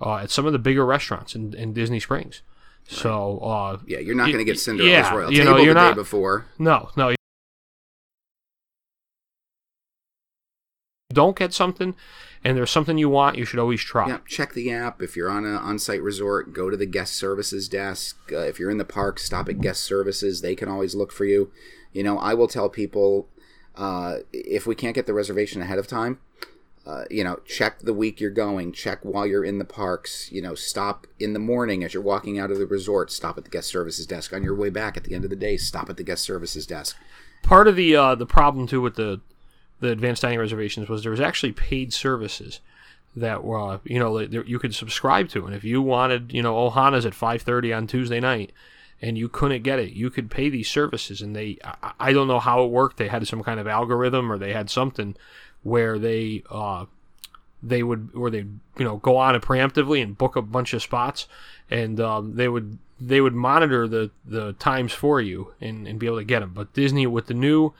uh, 0.00 0.16
at 0.18 0.30
some 0.30 0.46
of 0.46 0.52
the 0.52 0.58
bigger 0.58 0.86
restaurants 0.86 1.34
in, 1.34 1.54
in 1.54 1.72
Disney 1.74 2.00
Springs. 2.00 2.40
So 2.86 3.38
uh, 3.38 3.78
Yeah, 3.86 3.98
you're 3.98 4.14
not 4.14 4.26
going 4.26 4.38
to 4.38 4.44
get 4.44 4.58
Cinderella's 4.58 4.92
yeah, 4.92 5.14
Royal 5.14 5.32
you 5.32 5.38
Table 5.38 5.52
know, 5.52 5.56
you're 5.62 5.74
the 5.74 5.80
not- 5.80 5.90
day 5.94 6.00
before. 6.00 6.46
no, 6.58 6.90
no. 6.96 7.14
Don't 11.14 11.36
get 11.36 11.54
something, 11.54 11.94
and 12.42 12.56
there's 12.56 12.70
something 12.70 12.98
you 12.98 13.08
want. 13.08 13.38
You 13.38 13.44
should 13.44 13.58
always 13.58 13.80
try. 13.80 14.08
Yeah, 14.08 14.18
check 14.28 14.52
the 14.52 14.70
app. 14.72 15.00
If 15.00 15.16
you're 15.16 15.30
on 15.30 15.44
an 15.44 15.56
on-site 15.56 16.02
resort, 16.02 16.52
go 16.52 16.68
to 16.68 16.76
the 16.76 16.86
guest 16.86 17.14
services 17.14 17.68
desk. 17.68 18.18
Uh, 18.32 18.38
if 18.38 18.58
you're 18.58 18.70
in 18.70 18.78
the 18.78 18.84
park, 18.84 19.18
stop 19.18 19.48
at 19.48 19.60
guest 19.60 19.82
services. 19.82 20.40
They 20.40 20.54
can 20.54 20.68
always 20.68 20.94
look 20.94 21.12
for 21.12 21.24
you. 21.24 21.50
You 21.92 22.02
know, 22.02 22.18
I 22.18 22.34
will 22.34 22.48
tell 22.48 22.68
people 22.68 23.28
uh, 23.76 24.18
if 24.32 24.66
we 24.66 24.74
can't 24.74 24.94
get 24.94 25.06
the 25.06 25.14
reservation 25.14 25.62
ahead 25.62 25.78
of 25.78 25.86
time, 25.86 26.18
uh, 26.86 27.04
you 27.10 27.24
know, 27.24 27.40
check 27.46 27.78
the 27.80 27.94
week 27.94 28.20
you're 28.20 28.30
going. 28.30 28.72
Check 28.72 28.98
while 29.02 29.26
you're 29.26 29.44
in 29.44 29.58
the 29.58 29.64
parks. 29.64 30.30
You 30.30 30.42
know, 30.42 30.54
stop 30.54 31.06
in 31.18 31.32
the 31.32 31.38
morning 31.38 31.82
as 31.82 31.94
you're 31.94 32.02
walking 32.02 32.38
out 32.38 32.50
of 32.50 32.58
the 32.58 32.66
resort. 32.66 33.10
Stop 33.10 33.38
at 33.38 33.44
the 33.44 33.50
guest 33.50 33.68
services 33.68 34.06
desk. 34.06 34.34
On 34.34 34.42
your 34.42 34.54
way 34.54 34.68
back 34.68 34.96
at 34.96 35.04
the 35.04 35.14
end 35.14 35.24
of 35.24 35.30
the 35.30 35.36
day, 35.36 35.56
stop 35.56 35.88
at 35.88 35.96
the 35.96 36.02
guest 36.02 36.24
services 36.24 36.66
desk. 36.66 36.96
Part 37.42 37.68
of 37.68 37.76
the 37.76 37.96
uh, 37.96 38.14
the 38.14 38.26
problem 38.26 38.66
too 38.66 38.82
with 38.82 38.96
the 38.96 39.20
the 39.84 39.92
advanced 39.92 40.22
dining 40.22 40.38
reservations 40.38 40.88
was 40.88 41.02
there 41.02 41.10
was 41.10 41.20
actually 41.20 41.52
paid 41.52 41.92
services 41.92 42.60
that 43.16 43.44
were 43.44 43.60
uh, 43.60 43.78
you 43.84 43.98
know 43.98 44.18
that 44.18 44.48
you 44.48 44.58
could 44.58 44.74
subscribe 44.74 45.28
to, 45.30 45.46
and 45.46 45.54
if 45.54 45.64
you 45.64 45.80
wanted 45.82 46.32
you 46.32 46.42
know 46.42 46.54
Ohana's 46.54 47.06
at 47.06 47.12
5:30 47.12 47.76
on 47.76 47.86
Tuesday 47.86 48.20
night. 48.20 48.52
And 49.02 49.18
you 49.18 49.28
couldn't 49.28 49.64
get 49.64 49.80
it. 49.80 49.92
You 49.92 50.08
could 50.08 50.30
pay 50.30 50.48
these 50.48 50.70
services, 50.70 51.20
and 51.20 51.36
they, 51.36 51.58
I, 51.62 51.92
I 52.00 52.12
don't 52.14 52.28
know 52.28 52.38
how 52.38 52.64
it 52.64 52.70
worked. 52.70 52.96
They 52.96 53.08
had 53.08 53.26
some 53.26 53.42
kind 53.42 53.60
of 53.60 53.66
algorithm, 53.66 54.32
or 54.32 54.38
they 54.38 54.54
had 54.54 54.70
something 54.70 55.14
where 55.62 55.98
they, 55.98 56.42
uh, 56.48 56.86
they 57.64 57.82
would 57.82 58.10
or 58.14 58.30
they 58.30 58.38
you 58.78 58.84
know 58.84 58.98
go 58.98 59.16
on 59.16 59.34
it 59.34 59.42
preemptively 59.42 60.02
and 60.02 60.18
book 60.18 60.36
a 60.36 60.42
bunch 60.42 60.74
of 60.74 60.82
spots 60.82 61.26
and 61.70 61.98
um, 61.98 62.36
they 62.36 62.48
would 62.48 62.78
they 63.00 63.20
would 63.20 63.34
monitor 63.34 63.88
the 63.88 64.10
the 64.24 64.52
times 64.54 64.92
for 64.92 65.20
you 65.20 65.54
and, 65.60 65.88
and 65.88 65.98
be 65.98 66.06
able 66.06 66.18
to 66.18 66.24
get 66.24 66.40
them 66.40 66.52
but 66.54 66.72
disney 66.74 67.06
with 67.06 67.26
the 67.26 67.34
new 67.34 67.72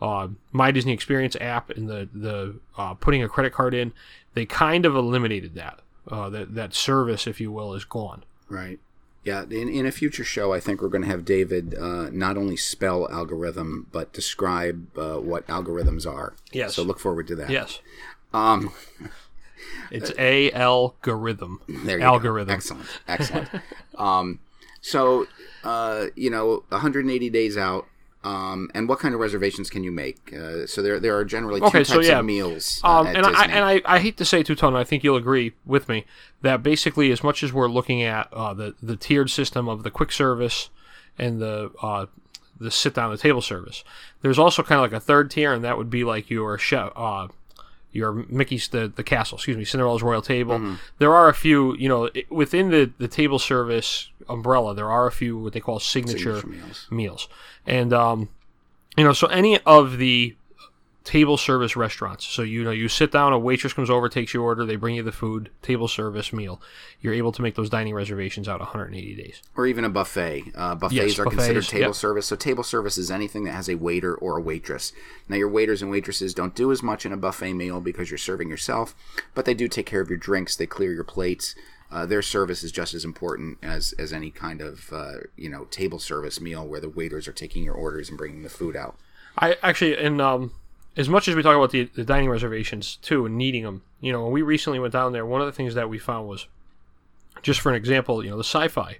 uh, 0.00 0.28
my 0.52 0.70
disney 0.70 0.92
experience 0.92 1.36
app 1.40 1.70
and 1.70 1.88
the 1.88 2.08
the 2.14 2.54
uh, 2.76 2.94
putting 2.94 3.22
a 3.22 3.28
credit 3.28 3.52
card 3.52 3.74
in 3.74 3.92
they 4.34 4.46
kind 4.46 4.86
of 4.86 4.94
eliminated 4.94 5.54
that 5.54 5.80
uh, 6.08 6.28
that 6.30 6.54
that 6.54 6.74
service 6.74 7.26
if 7.26 7.40
you 7.40 7.52
will 7.52 7.74
is 7.74 7.84
gone 7.84 8.22
Right. 8.50 8.80
Yeah. 9.24 9.44
In, 9.44 9.68
in 9.68 9.86
a 9.86 9.92
future 9.92 10.24
show, 10.24 10.52
I 10.52 10.60
think 10.60 10.82
we're 10.82 10.88
going 10.88 11.04
to 11.04 11.08
have 11.08 11.24
David 11.24 11.74
uh, 11.74 12.10
not 12.10 12.36
only 12.36 12.56
spell 12.56 13.08
algorithm, 13.10 13.86
but 13.92 14.12
describe 14.12 14.98
uh, 14.98 15.16
what 15.16 15.46
algorithms 15.46 16.10
are. 16.10 16.34
Yes. 16.52 16.74
So 16.74 16.82
look 16.82 16.98
forward 16.98 17.28
to 17.28 17.36
that. 17.36 17.50
yes 17.50 17.80
Um, 18.34 18.72
it's 19.90 20.12
a 20.18 20.50
algorithm 20.52 21.60
there 21.68 21.96
you 21.96 22.02
go. 22.02 22.06
algorithm 22.06 22.48
Go. 22.48 22.54
Excellent. 22.54 22.88
Excellent. 23.06 23.48
um, 23.96 24.40
so, 24.80 25.26
uh, 25.62 26.06
you 26.16 26.30
know, 26.30 26.64
180 26.70 27.30
days 27.30 27.56
out. 27.56 27.86
Um, 28.22 28.70
and 28.74 28.86
what 28.86 28.98
kind 28.98 29.14
of 29.14 29.20
reservations 29.20 29.70
can 29.70 29.82
you 29.82 29.90
make? 29.90 30.30
Uh, 30.34 30.66
so 30.66 30.82
there, 30.82 31.00
there 31.00 31.16
are 31.16 31.24
generally 31.24 31.58
two 31.60 31.66
Okay, 31.66 31.78
types 31.78 31.88
so 31.88 32.00
yeah. 32.00 32.18
of 32.18 32.26
meals. 32.26 32.80
Uh, 32.84 33.00
Um, 33.00 33.06
and 33.06 33.24
I 33.24 33.44
and 33.46 33.64
I, 33.64 33.82
I 33.86 33.98
hate 33.98 34.18
to 34.18 34.26
say 34.26 34.42
two 34.42 34.54
tone, 34.54 34.76
I 34.76 34.84
think 34.84 35.02
you'll 35.02 35.16
agree 35.16 35.54
with 35.64 35.88
me 35.88 36.04
that 36.42 36.62
basically, 36.62 37.10
as 37.12 37.24
much 37.24 37.42
as 37.42 37.50
we're 37.52 37.68
looking 37.68 38.02
at 38.02 38.30
uh, 38.32 38.52
the 38.52 38.74
the 38.82 38.96
tiered 38.96 39.30
system 39.30 39.68
of 39.68 39.84
the 39.84 39.90
quick 39.90 40.12
service 40.12 40.68
and 41.18 41.40
the 41.40 41.70
uh, 41.82 42.06
the 42.60 42.70
sit 42.70 42.92
down 42.92 43.10
at 43.10 43.16
the 43.16 43.22
table 43.22 43.40
service, 43.40 43.84
there's 44.20 44.38
also 44.38 44.62
kind 44.62 44.78
of 44.78 44.82
like 44.82 44.92
a 44.92 45.00
third 45.00 45.30
tier, 45.30 45.54
and 45.54 45.64
that 45.64 45.78
would 45.78 45.88
be 45.88 46.04
like 46.04 46.28
your 46.28 46.58
chef. 46.58 46.92
Your 47.92 48.24
Mickey's 48.28 48.68
the, 48.68 48.92
the 48.94 49.02
castle, 49.02 49.36
excuse 49.36 49.56
me, 49.56 49.64
Cinderella's 49.64 50.02
Royal 50.02 50.22
Table. 50.22 50.58
Mm-hmm. 50.58 50.74
There 50.98 51.12
are 51.12 51.28
a 51.28 51.34
few, 51.34 51.74
you 51.76 51.88
know, 51.88 52.10
within 52.28 52.70
the, 52.70 52.92
the 52.98 53.08
table 53.08 53.38
service 53.38 54.10
umbrella, 54.28 54.74
there 54.74 54.90
are 54.90 55.06
a 55.06 55.12
few 55.12 55.36
what 55.38 55.52
they 55.52 55.60
call 55.60 55.80
signature, 55.80 56.40
Signature 56.40 56.46
meals. 56.46 56.86
meals. 56.90 57.28
And 57.66 57.92
um, 57.92 58.28
you 58.96 59.04
know, 59.04 59.12
so 59.12 59.26
any 59.28 59.58
of 59.60 59.98
the 59.98 60.36
table 61.04 61.36
service 61.36 61.76
restaurants. 61.76 62.26
So 62.26 62.42
you 62.42 62.62
know 62.62 62.70
you 62.70 62.88
sit 62.88 63.10
down, 63.12 63.32
a 63.32 63.38
waitress 63.38 63.72
comes 63.72 63.88
over, 63.90 64.08
takes 64.08 64.34
your 64.34 64.42
order, 64.42 64.64
they 64.66 64.76
bring 64.76 64.96
you 64.96 65.02
the 65.02 65.12
food, 65.12 65.50
table 65.62 65.88
service 65.88 66.32
meal. 66.32 66.60
You're 67.00 67.14
able 67.14 67.32
to 67.32 67.42
make 67.42 67.54
those 67.54 67.70
dining 67.70 67.94
reservations 67.94 68.48
out 68.48 68.60
180 68.60 69.14
days. 69.14 69.42
or 69.56 69.66
even 69.66 69.84
a 69.84 69.88
buffet. 69.88 70.52
Uh, 70.54 70.74
buffets 70.74 70.94
Yes, 70.94 71.18
are 71.18 71.24
buffets, 71.24 71.42
considered 71.46 71.64
table 71.66 71.86
yep. 71.86 71.94
service. 71.94 72.26
So 72.26 72.36
table 72.36 72.62
service 72.64 72.98
is 72.98 73.10
anything 73.10 73.44
that 73.44 73.52
has 73.52 73.68
a 73.68 73.76
waiter 73.76 74.14
or 74.14 74.38
a 74.38 74.40
waitress. 74.42 74.92
Now 75.28 75.36
your 75.36 75.48
waiters 75.48 75.80
and 75.82 75.90
waitresses 75.90 76.34
don't 76.34 76.54
do 76.54 76.70
as 76.70 76.82
much 76.82 77.06
in 77.06 77.12
a 77.12 77.16
buffet 77.16 77.54
meal 77.54 77.80
because 77.80 78.10
you're 78.10 78.18
serving 78.18 78.50
yourself, 78.50 78.94
but 79.34 79.44
they 79.46 79.54
do 79.54 79.68
take 79.68 79.86
care 79.86 80.00
of 80.00 80.10
your 80.10 80.18
drinks. 80.18 80.54
They 80.56 80.66
clear 80.66 80.92
your 80.92 81.04
plates. 81.04 81.54
Uh, 81.90 82.06
their 82.06 82.22
service 82.22 82.62
is 82.62 82.70
just 82.70 82.94
as 82.94 83.04
important 83.04 83.58
as, 83.62 83.92
as 83.98 84.12
any 84.12 84.30
kind 84.30 84.60
of 84.60 84.92
uh, 84.92 85.14
you 85.36 85.48
know 85.48 85.64
table 85.70 85.98
service 85.98 86.40
meal 86.40 86.64
where 86.66 86.78
the 86.80 86.88
waiters 86.88 87.26
are 87.26 87.32
taking 87.32 87.64
your 87.64 87.74
orders 87.74 88.08
and 88.08 88.16
bringing 88.18 88.42
the 88.42 88.48
food 88.50 88.76
out. 88.76 88.96
I 89.38 89.56
actually, 89.62 89.96
in 89.96 90.20
um, 90.20 90.52
as 90.96 91.08
much 91.08 91.28
as 91.28 91.34
we 91.34 91.42
talk 91.42 91.56
about 91.56 91.70
the, 91.70 91.84
the 91.94 92.04
dining 92.04 92.28
reservations 92.30 92.96
too 93.02 93.26
and 93.26 93.36
needing 93.36 93.62
them, 93.64 93.82
you 94.00 94.12
know, 94.12 94.22
when 94.24 94.32
we 94.32 94.42
recently 94.42 94.78
went 94.78 94.92
down 94.92 95.12
there, 95.12 95.24
one 95.26 95.40
of 95.40 95.46
the 95.46 95.52
things 95.52 95.74
that 95.74 95.88
we 95.88 95.98
found 95.98 96.28
was, 96.28 96.46
just 97.42 97.60
for 97.60 97.70
an 97.70 97.76
example, 97.76 98.24
you 98.24 98.30
know, 98.30 98.36
the 98.36 98.44
sci-fi, 98.44 98.98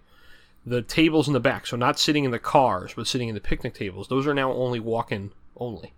the 0.65 0.83
tables 0.83 1.27
in 1.27 1.33
the 1.35 1.41
back, 1.41 1.67
so 1.67 1.77
not 1.77 1.99
sitting 1.99 2.25
in 2.25 2.31
the 2.31 2.39
cars, 2.39 2.93
but 2.95 3.07
sitting 3.07 3.29
in 3.29 3.35
the 3.35 3.41
picnic 3.41 3.75
tables. 3.75 4.09
Those 4.09 4.27
are 4.27 4.35
now 4.35 4.53
only 4.53 4.79
walk-in 4.81 5.33
only. 5.57 5.93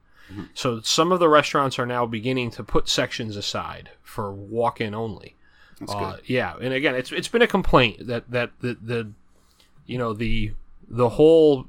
So 0.54 0.80
some 0.80 1.12
of 1.12 1.20
the 1.20 1.28
restaurants 1.28 1.78
are 1.78 1.84
now 1.84 2.06
beginning 2.06 2.52
to 2.52 2.64
put 2.64 2.88
sections 2.88 3.36
aside 3.36 3.90
for 4.02 4.32
walk-in 4.32 4.94
only. 4.94 5.34
That's 5.78 5.92
Uh, 5.92 6.12
good. 6.12 6.20
yeah, 6.24 6.54
and 6.58 6.72
again, 6.72 6.94
it's 6.94 7.12
it's 7.12 7.28
been 7.28 7.42
a 7.42 7.46
complaint 7.46 8.06
that 8.06 8.30
that 8.30 8.50
the, 8.60 8.78
the 8.80 9.10
you 9.84 9.98
know 9.98 10.14
the 10.14 10.52
the 10.88 11.10
whole 11.10 11.66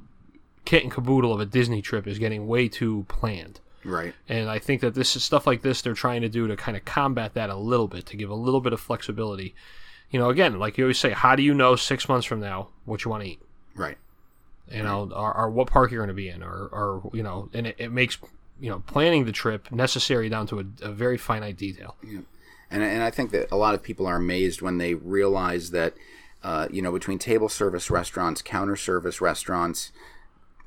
kit 0.64 0.82
and 0.82 0.90
caboodle 0.90 1.30
of 1.34 1.40
a 1.40 1.44
Disney 1.46 1.82
trip 1.82 2.06
is 2.06 2.18
getting 2.18 2.46
way 2.46 2.68
too 2.68 3.04
planned. 3.08 3.60
Right. 3.84 4.14
And 4.28 4.48
I 4.48 4.58
think 4.58 4.80
that 4.80 4.94
this 4.94 5.16
is 5.16 5.24
stuff 5.24 5.46
like 5.46 5.62
this 5.62 5.82
they're 5.82 5.94
trying 5.94 6.22
to 6.22 6.28
do 6.28 6.46
to 6.48 6.56
kind 6.56 6.76
of 6.76 6.84
combat 6.84 7.34
that 7.34 7.50
a 7.50 7.56
little 7.56 7.88
bit, 7.88 8.06
to 8.06 8.16
give 8.16 8.30
a 8.30 8.34
little 8.34 8.60
bit 8.60 8.72
of 8.72 8.80
flexibility. 8.80 9.54
You 10.10 10.18
know, 10.18 10.30
again, 10.30 10.58
like 10.58 10.78
you 10.78 10.84
always 10.84 10.98
say, 10.98 11.10
how 11.10 11.36
do 11.36 11.42
you 11.42 11.54
know 11.54 11.76
six 11.76 12.08
months 12.08 12.26
from 12.26 12.40
now 12.40 12.68
what 12.84 13.04
you 13.04 13.10
want 13.10 13.24
to 13.24 13.30
eat? 13.30 13.40
Right. 13.74 13.98
You 14.70 14.82
know, 14.82 15.10
or, 15.14 15.36
or 15.36 15.50
what 15.50 15.66
park 15.68 15.90
you're 15.90 16.00
going 16.00 16.08
to 16.08 16.14
be 16.14 16.28
in, 16.28 16.42
or, 16.42 16.68
or 16.72 17.10
you 17.12 17.22
know, 17.22 17.50
and 17.52 17.66
it, 17.66 17.76
it 17.78 17.92
makes 17.92 18.16
you 18.60 18.70
know 18.70 18.82
planning 18.86 19.26
the 19.26 19.32
trip 19.32 19.70
necessary 19.70 20.28
down 20.28 20.46
to 20.46 20.60
a, 20.60 20.64
a 20.82 20.92
very 20.92 21.18
finite 21.18 21.58
detail. 21.58 21.96
Yeah. 22.02 22.20
And, 22.70 22.82
and 22.82 23.02
I 23.02 23.10
think 23.10 23.30
that 23.32 23.52
a 23.52 23.56
lot 23.56 23.74
of 23.74 23.82
people 23.82 24.06
are 24.06 24.16
amazed 24.16 24.62
when 24.62 24.78
they 24.78 24.94
realize 24.94 25.70
that, 25.70 25.94
uh, 26.42 26.66
you 26.70 26.82
know, 26.82 26.90
between 26.92 27.18
table 27.18 27.48
service 27.48 27.90
restaurants, 27.90 28.42
counter 28.42 28.74
service 28.74 29.20
restaurants, 29.20 29.92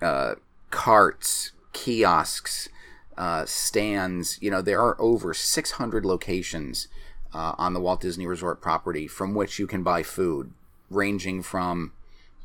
uh, 0.02 0.36
carts, 0.70 1.52
kiosks, 1.74 2.70
uh, 3.18 3.46
stands, 3.46 4.38
you 4.42 4.52
know, 4.52 4.62
there 4.62 4.80
are 4.82 4.96
over 5.00 5.34
600 5.34 6.06
locations 6.06 6.88
uh, 7.34 7.54
on 7.58 7.74
the 7.74 7.80
Walt 7.80 8.02
Disney 8.02 8.28
Resort 8.28 8.62
property 8.62 9.08
from 9.08 9.34
which 9.34 9.60
you 9.60 9.68
can 9.68 9.84
buy 9.84 10.04
food, 10.04 10.52
ranging 10.90 11.42
from 11.42 11.92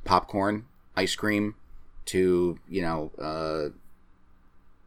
popcorn, 0.05 0.65
ice 0.97 1.15
cream, 1.15 1.55
to, 2.07 2.59
you 2.69 2.83
know, 2.83 3.11
uh, 3.21 3.69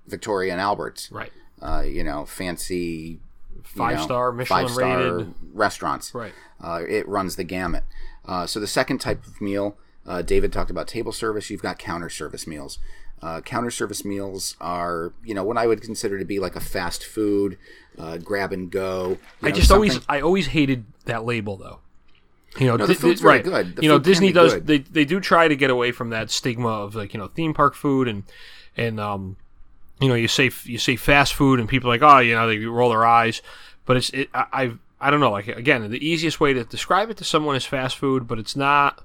Victoria 0.08 0.52
and 0.52 0.62
Albert's, 0.62 1.12
Right. 1.12 1.32
uh, 1.62 1.84
you 1.86 2.04
know, 2.04 2.26
fancy 2.26 3.20
Five 3.64 4.02
star 4.02 4.32
Michelin 4.32 4.68
five-star 4.68 4.98
rated. 5.16 5.34
restaurants. 5.54 6.14
Right. 6.14 6.34
Uh, 6.64 6.84
it 6.88 7.08
runs 7.08 7.36
the 7.36 7.44
gamut. 7.44 7.84
Uh, 8.24 8.46
so 8.46 8.60
the 8.60 8.68
second 8.68 9.00
type 9.00 9.26
of 9.26 9.42
meal, 9.42 9.76
uh, 10.06 10.22
David 10.22 10.54
talked 10.54 10.70
about 10.70 10.88
table 10.88 11.12
service. 11.12 11.50
You've 11.50 11.64
got 11.64 11.80
counter 11.80 12.10
service 12.10 12.46
meals. 12.46 12.78
Uh, 13.22 13.42
counter 13.42 13.72
service 13.72 14.06
meals 14.06 14.56
are, 14.62 15.12
you 15.24 15.34
know, 15.34 15.44
what 15.44 15.58
I 15.58 15.66
would 15.66 15.82
consider 15.82 16.20
to 16.20 16.26
be 16.26 16.38
like 16.40 16.56
a 16.56 16.60
fast 16.60 17.04
food, 17.06 17.58
uh, 17.98 18.18
grab 18.18 18.52
and 18.52 18.70
go. 18.70 19.18
I 19.42 19.50
know, 19.50 19.56
just 19.56 19.72
always 19.72 20.00
I 20.08 20.22
always 20.22 20.48
hated 20.48 20.86
that 21.06 21.26
label 21.26 21.58
though. 21.58 21.80
You 22.60 22.68
know, 22.68 22.76
No, 22.78 22.86
the 22.86 22.94
Di- 22.94 23.00
food's 23.00 23.22
Di- 23.22 23.28
right. 23.28 23.46
you 23.82 23.90
know, 23.90 23.98
Disney 24.00 24.32
does 24.32 24.54
good. 24.54 24.68
they 24.68 24.78
they 24.80 25.06
do 25.06 25.20
try 25.20 25.48
to 25.48 25.56
get 25.56 25.70
away 25.72 25.92
from 25.92 26.10
that 26.12 26.30
stigma 26.30 26.70
of 26.70 26.94
like 26.96 27.14
you 27.14 27.20
know 27.20 27.28
theme 27.28 27.54
park 27.54 27.74
food 27.74 28.08
and 28.08 28.24
and 28.78 29.00
um 29.00 29.38
you 30.00 30.08
know 30.10 30.16
you 30.16 30.28
say 30.28 30.52
you 30.66 30.78
say 30.78 30.96
fast 30.96 31.34
food 31.34 31.60
and 31.60 31.68
people 31.68 31.90
are 31.90 31.94
like 31.98 32.04
oh 32.04 32.20
you 32.20 32.36
know 32.36 32.48
they 32.48 32.60
roll 32.66 32.90
their 32.90 33.06
eyes, 33.06 33.42
but 33.86 33.98
it's 33.98 34.10
it 34.12 34.30
I 34.34 34.46
I've, 34.54 34.80
I 35.02 35.10
don't 35.10 35.20
know 35.20 35.32
like 35.32 35.48
again 35.48 35.90
the 35.90 36.06
easiest 36.06 36.40
way 36.40 36.54
to 36.54 36.64
describe 36.64 37.10
it 37.10 37.18
to 37.18 37.24
someone 37.24 37.56
is 37.56 37.66
fast 37.66 37.98
food, 37.98 38.28
but 38.28 38.38
it's 38.40 38.56
not 38.56 39.04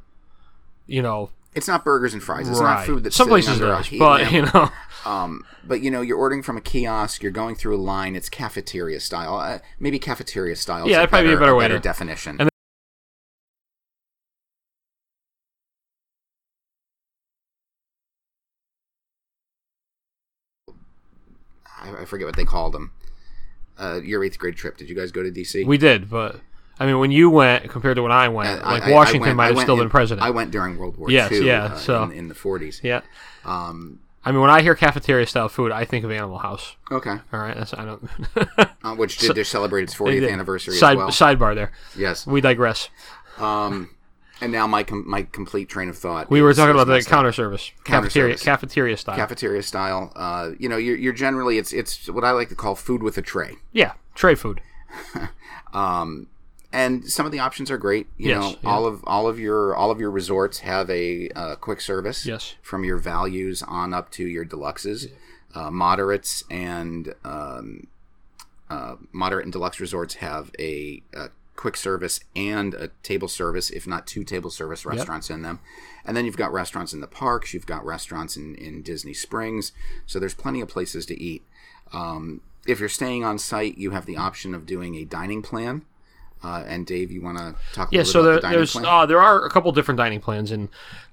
you 0.87 1.01
know 1.01 1.31
It's 1.55 1.67
not 1.67 1.85
burgers 1.85 2.15
and 2.15 2.23
fries. 2.23 2.49
It's 2.49 2.61
right. 2.61 2.77
not 2.79 2.87
food 2.87 3.05
that's 3.05 3.17
some 3.17 3.29
places 3.29 3.55
under 3.61 3.73
it 3.73 3.77
a 3.77 3.79
is, 3.81 3.87
heat 3.87 3.99
but 3.99 4.31
you 4.33 4.43
know 4.43 4.71
Um, 5.05 5.45
but 5.65 5.81
you 5.81 5.91
know, 5.91 6.03
you're 6.03 6.19
ordering 6.19 6.43
from 6.43 6.57
a 6.57 6.61
kiosk. 6.61 7.23
You're 7.23 7.33
going 7.33 7.55
through 7.55 7.77
a 7.77 7.79
line. 7.81 8.15
It's 8.17 8.29
cafeteria 8.29 9.01
style. 9.01 9.39
Uh, 9.39 9.59
maybe 9.79 9.99
cafeteria 9.99 10.57
style. 10.57 10.89
Yeah, 10.89 10.97
that'd 10.97 11.11
probably 11.11 11.29
be 11.31 11.35
a 11.35 11.39
better 11.39 11.57
way 11.57 11.69
to- 11.69 11.79
definition. 11.79 12.37
And 12.39 12.51
I, 21.81 22.03
I 22.03 22.05
forget 22.05 22.27
what 22.27 22.37
they 22.37 22.45
called 22.45 22.73
them. 22.73 22.93
Uh, 23.79 24.01
your 24.03 24.23
eighth 24.23 24.39
grade 24.39 24.57
trip. 24.57 24.77
Did 24.77 24.91
you 24.91 24.95
guys 24.97 25.11
go 25.11 25.23
to 25.23 25.31
DC? 25.31 25.67
we 25.67 25.79
did, 25.79 26.11
but. 26.11 26.41
I 26.81 26.87
mean, 26.87 26.99
when 26.99 27.13
you 27.13 27.29
went 27.31 27.69
compared 27.71 27.97
to 27.97 28.03
when 28.03 28.11
I 28.11 28.29
went, 28.29 28.49
I- 28.65 28.73
like 28.73 28.83
I- 28.85 28.91
I 28.91 28.93
Washington 28.93 29.21
went- 29.21 29.37
might 29.37 29.55
have 29.55 29.59
still 29.61 29.75
in- 29.75 29.81
been 29.83 29.91
president. 29.91 30.27
I 30.27 30.31
went 30.31 30.51
during 30.51 30.79
World 30.79 30.97
War 30.97 31.11
Yes, 31.11 31.31
II. 31.31 31.47
yeah, 31.47 31.65
uh, 31.65 31.77
so- 31.77 32.03
in, 32.05 32.13
in 32.13 32.29
the 32.29 32.35
40s. 32.35 32.81
yeah. 32.83 33.03
Um, 33.45 34.01
I 34.25 34.33
mean, 34.33 34.41
when 34.41 34.51
I 34.51 34.61
hear 34.63 34.75
cafeteria 34.75 35.27
style 35.27 35.49
food, 35.49 35.73
I 35.73 35.85
think 35.85 36.05
of 36.05 36.11
Animal 36.11 36.39
House. 36.39 36.77
okay. 36.91 37.17
All 37.33 37.41
right, 37.41 37.57
that's 37.57 37.73
I 37.75 37.85
don't. 37.85 38.09
Uh, 38.83 38.95
which 38.95 39.19
did 39.19 39.35
they 39.35 39.45
celebrate 39.45 39.83
its 39.83 39.95
40th 39.95 40.27
anniversary 40.33 40.75
Side, 40.75 40.93
as 40.93 40.97
well? 40.97 41.09
Sidebar 41.11 41.55
there. 41.55 41.71
yes. 41.95 42.27
We 42.27 42.41
digress. 42.41 42.89
Um, 43.39 43.91
and 44.41 44.51
now 44.53 44.67
my 44.67 44.85
com- 44.85 45.05
my 45.07 45.25
complete 45.25 45.69
train 45.69 45.91
of 45.91 45.99
thought. 45.99 46.31
We 46.31 46.41
were 46.41 46.55
talking 46.55 46.75
about 46.75 46.87
the 46.87 47.03
counter 47.03 47.31
service, 47.31 47.73
Counter 47.85 48.07
cafeteria, 48.07 48.33
service. 48.39 48.45
cafeteria 48.45 48.97
style. 48.97 49.17
cafeteria 49.17 49.63
style. 49.63 50.13
Uh, 50.17 50.53
you 50.59 50.67
know, 50.71 50.79
you're, 50.79 50.97
you're 50.97 51.13
generally 51.13 51.59
it's 51.59 51.75
it's 51.75 52.09
what 52.09 52.25
I 52.25 52.31
like 52.31 52.49
to 52.49 52.55
call 52.55 52.75
food 52.75 53.03
with 53.03 53.19
a 53.19 53.23
tray. 53.23 53.57
yeah, 53.73 53.93
tray 54.15 54.35
food. 54.35 54.63
Um, 55.73 56.27
and 56.73 57.09
some 57.09 57.27
of 57.27 57.33
the 57.33 57.39
options 57.41 57.71
are 57.71 57.79
great. 57.79 58.07
You 58.17 58.29
Yes, 58.31 58.41
know, 58.43 58.57
yeah. 58.63 58.71
all 58.71 58.87
of 58.87 59.03
all 59.07 59.27
of 59.27 59.39
your 59.39 59.75
all 59.75 59.91
of 59.91 60.01
your 60.01 60.11
resorts 60.11 60.61
have 60.61 60.89
a 60.91 61.29
uh, 61.31 61.57
quick 61.57 61.81
service. 61.81 62.25
Yes. 62.27 62.55
From 62.63 62.85
your 62.85 62.97
values 62.99 63.63
on 63.63 63.93
up 63.93 64.11
to 64.13 64.25
your 64.27 64.45
deluxes, 64.45 65.11
uh, 65.55 65.71
moderates 65.71 66.45
and 66.51 67.15
um, 67.25 67.87
uh, 68.69 68.97
moderate 69.13 69.45
and 69.45 69.53
deluxe 69.53 69.81
resorts 69.81 70.15
have 70.15 70.53
a, 70.59 71.03
a 71.13 71.31
quick 71.57 71.77
service 71.77 72.21
and 72.37 72.73
a 72.75 72.89
table 73.03 73.29
service, 73.29 73.69
if 73.71 73.87
not 73.87 74.07
two 74.07 74.25
table 74.25 74.49
service 74.51 74.87
restaurants 74.87 75.29
in 75.29 75.43
them. 75.43 75.59
And 76.05 76.17
then 76.17 76.25
you've 76.25 76.37
got 76.37 76.53
restaurants 76.53 76.93
in 76.93 77.01
the 77.01 77.07
parks. 77.07 77.53
You've 77.53 77.67
got 77.67 77.85
restaurants 77.85 78.37
in, 78.37 78.55
in 78.55 78.83
Disney 78.83 79.13
Springs. 79.13 79.73
So 80.07 80.19
there's 80.19 80.35
plenty 80.35 80.61
of 80.61 80.69
places 80.69 81.05
to 81.07 81.21
eat. 81.21 81.43
Um, 81.93 82.41
if 82.67 82.79
you're 82.81 82.89
staying 82.89 83.25
on 83.25 83.39
site, 83.39 83.77
you 83.77 83.91
have 83.91 84.07
the 84.07 84.17
option 84.17 84.55
of 84.55 84.65
doing 84.67 84.95
a 84.95 85.05
dining 85.05 85.43
plan. 85.43 85.83
Uh, 86.43 86.65
and 86.67 86.87
Dave, 86.87 87.11
you 87.13 87.21
want 87.21 87.37
to 87.39 87.55
talk 87.75 87.93
Yeah, 87.93 88.03
so 88.03 88.23
there, 88.23 88.35
the 88.37 88.41
dining 88.41 88.57
there's 88.59 88.75
uh, 88.77 89.05
there 89.07 89.21
are 89.21 89.45
a 89.45 89.51
couple 89.51 89.71
different 89.73 89.99
dining 89.99 90.21
plans, 90.21 90.51
and 90.51 90.69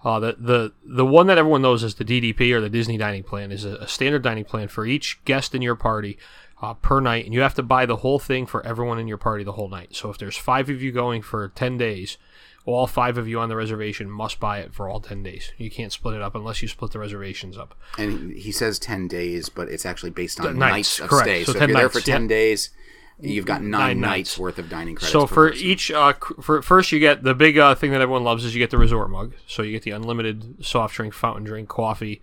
uh, 0.06 0.20
the 0.20 0.36
the 0.40 0.74
the 0.86 1.06
one 1.06 1.28
that 1.28 1.38
everyone 1.38 1.62
knows 1.62 1.84
is 1.84 1.96
the 1.96 2.06
DDP 2.06 2.54
or 2.54 2.62
the 2.62 2.70
Disney 2.70 2.98
dining 2.98 3.24
plan 3.24 3.52
is 3.52 3.66
a, 3.66 3.76
a 3.76 3.88
standard 3.88 4.22
dining 4.24 4.46
plan 4.46 4.68
for 4.70 4.86
each 4.86 5.20
guest 5.26 5.54
in 5.54 5.62
your 5.62 5.76
party 5.76 6.18
uh, 6.62 6.74
per 6.76 7.00
night, 7.02 7.26
and 7.26 7.34
you 7.34 7.42
have 7.42 7.56
to 7.56 7.64
buy 7.64 7.86
the 7.86 7.98
whole 7.98 8.20
thing 8.20 8.46
for 8.46 8.66
everyone 8.66 9.00
in 9.00 9.08
your 9.08 9.18
party 9.18 9.44
the 9.44 9.52
whole 9.54 9.68
night. 9.70 9.96
So 9.96 10.10
if 10.10 10.18
there's 10.18 10.38
five 10.38 10.70
of 10.70 10.82
you 10.82 10.94
going 10.94 11.22
for 11.22 11.50
ten 11.50 11.78
days, 11.78 12.18
all 12.66 12.88
five 12.88 13.18
of 13.18 13.28
you 13.28 13.38
on 13.40 13.50
the 13.50 13.56
reservation 13.58 14.10
must 14.10 14.40
buy 14.40 14.60
it 14.60 14.74
for 14.74 14.88
all 14.88 15.02
ten 15.02 15.24
days. 15.24 15.52
You 15.58 15.70
can't 15.70 15.92
split 15.92 16.16
it 16.16 16.22
up 16.22 16.36
unless 16.36 16.62
you 16.62 16.70
split 16.70 16.92
the 16.92 17.00
reservations 17.00 17.58
up. 17.58 17.76
and 17.98 18.32
he- 18.32 18.52
says 18.54 18.80
10 18.80 19.08
days, 19.10 19.50
but 19.50 19.68
it's 19.68 19.86
actually 19.86 20.10
based 20.12 20.40
on 20.40 20.58
nights, 20.58 20.72
nights, 20.74 21.00
of 21.02 21.10
correct. 21.10 21.26
stay. 21.28 21.44
So 21.44 21.52
So, 21.52 21.60
if 21.60 21.68
you're 21.70 21.78
there 21.78 21.90
for 21.90 22.00
10 22.00 22.22
yeah. 22.24 22.28
days, 22.30 22.70
you've 23.20 23.46
got 23.46 23.62
nine, 23.62 23.70
Nine 23.72 24.00
nights, 24.02 24.12
nights. 24.32 24.38
worth 24.40 24.60
of 24.60 24.70
dining 24.70 24.96
credits. 24.96 25.12
So 25.12 25.26
for 25.28 25.50
person. 25.50 25.66
each, 25.66 25.92
uh, 25.92 26.14
for 26.42 26.62
first 26.62 26.92
you 26.92 27.00
get 27.00 27.24
the 27.24 27.34
big 27.34 27.58
uh, 27.58 27.76
thing 27.76 27.92
that 27.92 28.02
everyone 28.02 28.24
loves 28.24 28.46
is 28.46 28.54
you 28.56 28.60
get 28.60 28.70
the 28.70 28.78
resort 28.78 29.10
mug. 29.10 29.34
So 29.48 29.62
you 29.64 29.72
get 29.72 29.84
the 29.84 29.92
unlimited 29.92 30.64
soft 30.66 30.96
drink, 30.96 31.14
fountain 31.14 31.44
drink, 31.44 31.68
coffee 31.70 32.22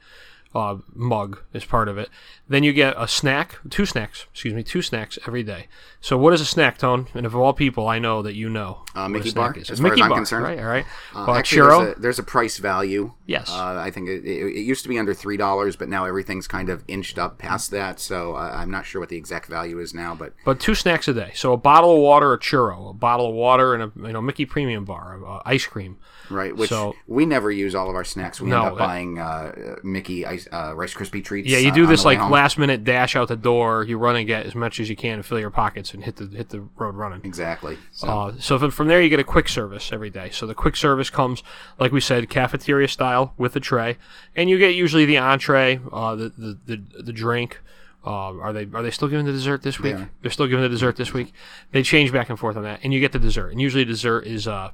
uh, 0.54 0.76
mug 0.94 1.40
as 1.52 1.64
part 1.64 1.88
of 1.88 1.98
it. 1.98 2.08
Then 2.48 2.62
you 2.62 2.72
get 2.72 2.94
a 2.96 3.08
snack, 3.08 3.58
two 3.70 3.86
snacks, 3.86 4.26
excuse 4.32 4.52
me, 4.54 4.62
two 4.62 4.82
snacks 4.82 5.18
every 5.26 5.42
day. 5.42 5.66
So 6.00 6.18
what 6.18 6.32
is 6.34 6.40
a 6.40 6.44
snack, 6.44 6.76
Tone? 6.78 7.06
And 7.14 7.24
of 7.24 7.34
all 7.34 7.52
people, 7.54 7.88
I 7.88 7.98
know 7.98 8.20
that 8.22 8.34
you 8.34 8.50
know. 8.50 8.84
Uh, 8.94 9.08
Mickey 9.08 9.32
bar, 9.32 9.54
is. 9.56 9.70
as 9.70 9.80
far 9.80 9.92
as 9.94 10.00
I'm 10.00 10.10
bar, 10.10 10.18
concerned. 10.18 10.44
right? 10.44 10.58
All 10.58 10.66
right. 10.66 10.84
Uh, 11.14 11.32
actually, 11.32 11.62
there's 11.62 11.96
a, 11.96 12.00
there's 12.00 12.18
a 12.18 12.22
price 12.22 12.58
value. 12.58 13.14
Yes. 13.26 13.50
Uh, 13.50 13.78
I 13.78 13.90
think 13.90 14.08
it, 14.08 14.24
it, 14.24 14.56
it 14.56 14.60
used 14.60 14.82
to 14.82 14.88
be 14.90 14.98
under 14.98 15.14
three 15.14 15.36
dollars, 15.38 15.76
but 15.76 15.88
now 15.88 16.04
everything's 16.04 16.46
kind 16.46 16.68
of 16.68 16.84
inched 16.86 17.18
up 17.18 17.38
past 17.38 17.70
that. 17.70 17.98
So 17.98 18.34
uh, 18.36 18.52
I'm 18.54 18.70
not 18.70 18.84
sure 18.84 19.00
what 19.00 19.08
the 19.08 19.16
exact 19.16 19.48
value 19.48 19.78
is 19.80 19.94
now, 19.94 20.14
but 20.14 20.34
But 20.44 20.60
two 20.60 20.74
snacks 20.74 21.08
a 21.08 21.14
day. 21.14 21.32
So 21.34 21.52
a 21.54 21.56
bottle 21.56 21.92
of 21.96 21.98
water, 22.02 22.32
a 22.34 22.38
churro, 22.38 22.90
a 22.90 22.92
bottle 22.92 23.28
of 23.30 23.34
water, 23.34 23.74
and 23.74 23.82
a 23.84 24.06
you 24.06 24.12
know 24.12 24.20
Mickey 24.20 24.44
Premium 24.44 24.84
bar, 24.84 25.18
uh, 25.26 25.40
ice 25.46 25.64
cream. 25.66 25.96
right, 26.30 26.54
which 26.54 26.68
So- 26.68 26.94
we 27.06 27.24
never 27.24 27.50
use 27.50 27.74
all 27.74 27.88
of 27.88 27.96
our 27.96 28.04
snacks. 28.04 28.40
We 28.40 28.50
No, 28.50 28.58
end 28.64 28.72
up 28.72 28.78
buying 28.78 29.18
uh, 29.18 29.76
Mickey 29.82 30.26
ice, 30.26 30.43
rice 30.52 30.70
uh, 30.70 30.74
Rice 30.74 30.94
Krispie 30.94 31.24
treats. 31.24 31.48
Yeah, 31.48 31.58
you 31.58 31.70
uh, 31.70 31.74
do 31.74 31.84
on 31.84 31.90
this 31.90 32.04
like 32.04 32.18
home. 32.18 32.30
last 32.30 32.58
minute 32.58 32.84
dash 32.84 33.16
out 33.16 33.28
the 33.28 33.36
door. 33.36 33.84
You 33.84 33.98
run 33.98 34.16
and 34.16 34.26
get 34.26 34.46
as 34.46 34.54
much 34.54 34.80
as 34.80 34.88
you 34.88 34.96
can 34.96 35.14
and 35.14 35.26
fill 35.26 35.38
your 35.40 35.50
pockets 35.50 35.94
and 35.94 36.04
hit 36.04 36.16
the 36.16 36.26
hit 36.26 36.48
the 36.50 36.60
road 36.76 36.94
running. 36.94 37.20
Exactly. 37.24 37.78
So, 37.92 38.08
Uh, 38.08 38.34
so 38.38 38.58
from, 38.58 38.70
from 38.70 38.88
there, 38.88 39.00
you 39.02 39.08
get 39.08 39.20
a 39.20 39.24
quick 39.24 39.48
service 39.48 39.92
every 39.92 40.10
day. 40.10 40.30
So 40.30 40.46
the 40.46 40.54
quick 40.54 40.76
service 40.76 41.10
comes, 41.10 41.42
like 41.78 41.92
we 41.92 42.00
said, 42.00 42.28
cafeteria 42.28 42.88
style 42.88 43.34
with 43.36 43.56
a 43.56 43.60
tray, 43.60 43.96
and 44.36 44.48
you 44.50 44.58
get 44.58 44.74
usually 44.74 45.04
the 45.04 45.18
entree, 45.18 45.80
uh, 45.92 46.14
the, 46.14 46.28
the 46.36 46.58
the 46.66 47.02
the 47.02 47.12
drink. 47.12 47.60
Uh, 48.06 48.36
are 48.38 48.52
they 48.52 48.68
are 48.74 48.82
they 48.82 48.90
still 48.90 49.08
giving 49.08 49.24
the 49.24 49.32
dessert 49.32 49.62
this 49.62 49.80
week? 49.80 49.94
are. 49.94 50.10
They're 50.20 50.30
still 50.30 50.46
giving 50.46 50.62
the 50.62 50.68
dessert 50.68 50.96
this 50.96 51.14
week. 51.14 51.32
They 51.72 51.82
change 51.82 52.12
back 52.12 52.28
and 52.28 52.38
forth 52.38 52.56
on 52.56 52.62
that, 52.64 52.80
and 52.82 52.92
you 52.92 53.00
get 53.00 53.12
the 53.12 53.18
dessert. 53.18 53.48
And 53.50 53.60
usually, 53.60 53.84
dessert 53.84 54.26
is 54.26 54.46
uh, 54.46 54.72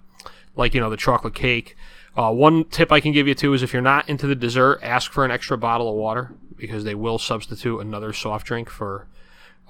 like 0.57 0.75
you 0.75 0.81
know 0.81 0.91
the 0.91 0.97
chocolate 0.97 1.35
cake. 1.35 1.77
Uh, 2.21 2.31
one 2.31 2.65
tip 2.65 2.93
I 2.93 3.01
can 3.01 3.13
give 3.13 3.27
you 3.27 3.35
too 3.35 3.55
is 3.55 3.63
if 3.63 3.73
you're 3.73 3.81
not 3.81 4.07
into 4.07 4.27
the 4.27 4.35
dessert, 4.35 4.81
ask 4.83 5.11
for 5.11 5.25
an 5.25 5.31
extra 5.31 5.57
bottle 5.57 5.89
of 5.89 5.95
water 5.95 6.33
because 6.55 6.85
they 6.85 6.95
will 6.95 7.19
substitute 7.19 7.79
another 7.79 8.13
soft 8.13 8.47
drink 8.47 8.69
for 8.69 9.07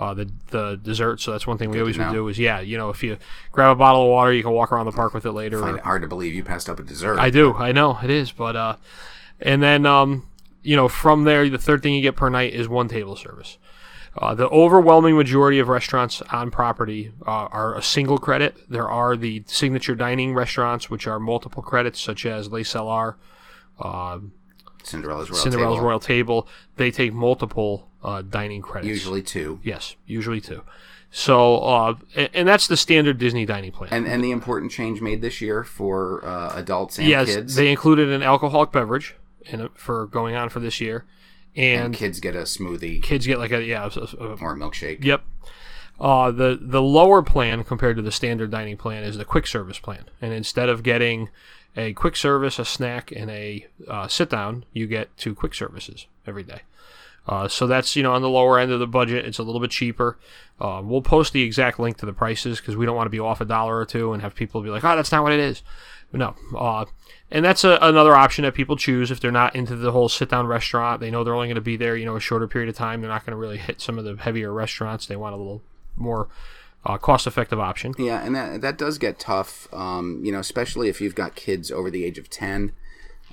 uh, 0.00 0.14
the 0.14 0.28
the 0.48 0.80
dessert. 0.82 1.20
So 1.20 1.30
that's 1.30 1.46
one 1.46 1.58
thing 1.58 1.70
we 1.70 1.78
always 1.78 1.96
would 1.96 2.10
do 2.10 2.26
is 2.26 2.40
yeah, 2.40 2.58
you 2.58 2.76
know, 2.76 2.90
if 2.90 3.04
you 3.04 3.18
grab 3.52 3.70
a 3.70 3.76
bottle 3.76 4.02
of 4.02 4.08
water, 4.08 4.32
you 4.32 4.42
can 4.42 4.50
walk 4.50 4.72
around 4.72 4.86
the 4.86 4.92
park 4.92 5.14
with 5.14 5.24
it 5.26 5.30
later. 5.30 5.58
I 5.58 5.60
find 5.60 5.74
or- 5.76 5.78
it 5.78 5.84
hard 5.84 6.02
to 6.02 6.08
believe 6.08 6.34
you 6.34 6.42
passed 6.42 6.68
up 6.68 6.80
a 6.80 6.82
dessert. 6.82 7.20
I 7.20 7.30
do, 7.30 7.54
I 7.54 7.70
know 7.70 8.00
it 8.02 8.10
is, 8.10 8.32
but 8.32 8.56
uh, 8.56 8.76
and 9.38 9.62
then 9.62 9.86
um, 9.86 10.26
you 10.64 10.74
know, 10.74 10.88
from 10.88 11.22
there, 11.22 11.48
the 11.48 11.56
third 11.56 11.84
thing 11.84 11.94
you 11.94 12.02
get 12.02 12.16
per 12.16 12.30
night 12.30 12.52
is 12.52 12.68
one 12.68 12.88
table 12.88 13.14
service. 13.14 13.58
Uh, 14.16 14.34
the 14.34 14.48
overwhelming 14.48 15.16
majority 15.16 15.58
of 15.58 15.68
restaurants 15.68 16.20
on 16.32 16.50
property 16.50 17.12
uh, 17.26 17.30
are 17.30 17.76
a 17.76 17.82
single 17.82 18.18
credit. 18.18 18.56
There 18.68 18.88
are 18.88 19.16
the 19.16 19.44
signature 19.46 19.94
dining 19.94 20.34
restaurants, 20.34 20.90
which 20.90 21.06
are 21.06 21.20
multiple 21.20 21.62
credits, 21.62 22.00
such 22.00 22.26
as 22.26 22.50
Le 22.50 22.60
Cellier, 22.60 23.14
uh, 23.78 24.18
Cinderella's 24.82 25.30
Royal 25.30 25.42
Cinderella's 25.42 25.76
Table. 25.76 25.86
Royal 25.86 26.00
Table. 26.00 26.48
They 26.76 26.90
take 26.90 27.12
multiple 27.12 27.88
uh, 28.02 28.22
dining 28.22 28.62
credits. 28.62 28.88
Usually 28.88 29.22
two. 29.22 29.60
Yes, 29.62 29.94
usually 30.06 30.40
two. 30.40 30.62
So, 31.12 31.58
uh, 31.58 31.94
and, 32.14 32.30
and 32.34 32.48
that's 32.48 32.66
the 32.66 32.76
standard 32.76 33.18
Disney 33.18 33.44
dining 33.44 33.72
plan. 33.72 33.90
And 33.92 34.06
and 34.06 34.22
the 34.22 34.30
important 34.30 34.72
change 34.72 35.00
made 35.00 35.22
this 35.22 35.40
year 35.40 35.64
for 35.64 36.24
uh, 36.24 36.52
adults 36.54 36.98
and 36.98 37.08
yes, 37.08 37.34
kids. 37.34 37.54
they 37.56 37.70
included 37.70 38.08
an 38.10 38.22
alcoholic 38.22 38.72
beverage 38.72 39.16
in 39.44 39.68
for 39.74 40.06
going 40.06 40.34
on 40.34 40.48
for 40.48 40.60
this 40.60 40.80
year, 40.80 41.04
and, 41.56 41.86
and 41.86 41.94
kids 41.94 42.20
get 42.20 42.34
a 42.36 42.42
smoothie 42.42 43.02
kids 43.02 43.26
get 43.26 43.38
like 43.38 43.52
a 43.52 43.62
yeah, 43.62 43.88
a- 43.94 43.98
a- 44.22 44.36
or 44.40 44.52
a 44.52 44.56
milkshake. 44.56 45.04
yep. 45.04 45.22
Uh, 45.98 46.30
the 46.30 46.58
the 46.60 46.80
lower 46.80 47.22
plan 47.22 47.62
compared 47.62 47.96
to 47.96 48.02
the 48.02 48.12
standard 48.12 48.50
dining 48.50 48.76
plan 48.76 49.04
is 49.04 49.18
the 49.18 49.24
quick 49.24 49.46
service 49.46 49.78
plan, 49.78 50.04
and 50.22 50.32
instead 50.32 50.68
of 50.70 50.82
getting 50.82 51.28
a 51.76 51.92
quick 51.92 52.16
service, 52.16 52.58
a 52.58 52.64
snack, 52.64 53.12
and 53.12 53.30
a 53.30 53.66
uh, 53.86 54.08
sit 54.08 54.30
down, 54.30 54.64
you 54.72 54.86
get 54.86 55.14
two 55.18 55.34
quick 55.34 55.52
services 55.54 56.06
every 56.26 56.42
day. 56.42 56.62
Uh, 57.28 57.46
so 57.46 57.66
that's 57.66 57.94
you 57.96 58.02
know 58.02 58.14
on 58.14 58.22
the 58.22 58.30
lower 58.30 58.58
end 58.58 58.72
of 58.72 58.80
the 58.80 58.86
budget. 58.86 59.26
It's 59.26 59.38
a 59.38 59.42
little 59.42 59.60
bit 59.60 59.70
cheaper. 59.70 60.16
Uh, 60.58 60.80
we'll 60.82 61.02
post 61.02 61.34
the 61.34 61.42
exact 61.42 61.78
link 61.78 61.98
to 61.98 62.06
the 62.06 62.14
prices 62.14 62.60
because 62.60 62.76
we 62.76 62.86
don't 62.86 62.96
want 62.96 63.06
to 63.06 63.10
be 63.10 63.20
off 63.20 63.42
a 63.42 63.44
dollar 63.44 63.76
or 63.76 63.84
two 63.84 64.14
and 64.14 64.22
have 64.22 64.34
people 64.34 64.62
be 64.62 64.70
like, 64.70 64.82
"Oh, 64.82 64.96
that's 64.96 65.12
not 65.12 65.22
what 65.22 65.32
it 65.32 65.40
is." 65.40 65.62
No, 66.14 66.34
uh, 66.56 66.86
and 67.30 67.44
that's 67.44 67.64
a, 67.64 67.78
another 67.80 68.14
option 68.14 68.44
that 68.44 68.54
people 68.54 68.76
choose 68.76 69.10
if 69.10 69.20
they're 69.20 69.30
not 69.30 69.54
into 69.54 69.76
the 69.76 69.92
whole 69.92 70.08
sit-down 70.08 70.46
restaurant. 70.46 71.00
They 71.00 71.10
know 71.10 71.24
they're 71.24 71.34
only 71.34 71.48
going 71.48 71.54
to 71.56 71.60
be 71.60 71.76
there, 71.76 71.96
you 71.96 72.04
know, 72.04 72.16
a 72.16 72.20
shorter 72.20 72.48
period 72.48 72.68
of 72.68 72.76
time. 72.76 73.00
They're 73.00 73.10
not 73.10 73.24
going 73.24 73.32
to 73.32 73.36
really 73.36 73.58
hit 73.58 73.80
some 73.80 73.98
of 73.98 74.04
the 74.04 74.16
heavier 74.16 74.52
restaurants. 74.52 75.06
They 75.06 75.16
want 75.16 75.34
a 75.34 75.38
little 75.38 75.62
more 75.96 76.28
uh, 76.84 76.98
cost-effective 76.98 77.60
option. 77.60 77.94
Yeah, 77.98 78.24
and 78.24 78.34
that 78.34 78.60
that 78.62 78.78
does 78.78 78.98
get 78.98 79.18
tough. 79.18 79.68
Um, 79.72 80.20
you 80.24 80.32
know, 80.32 80.40
especially 80.40 80.88
if 80.88 81.00
you've 81.00 81.14
got 81.14 81.34
kids 81.34 81.70
over 81.70 81.90
the 81.90 82.04
age 82.04 82.18
of 82.18 82.30
ten. 82.30 82.72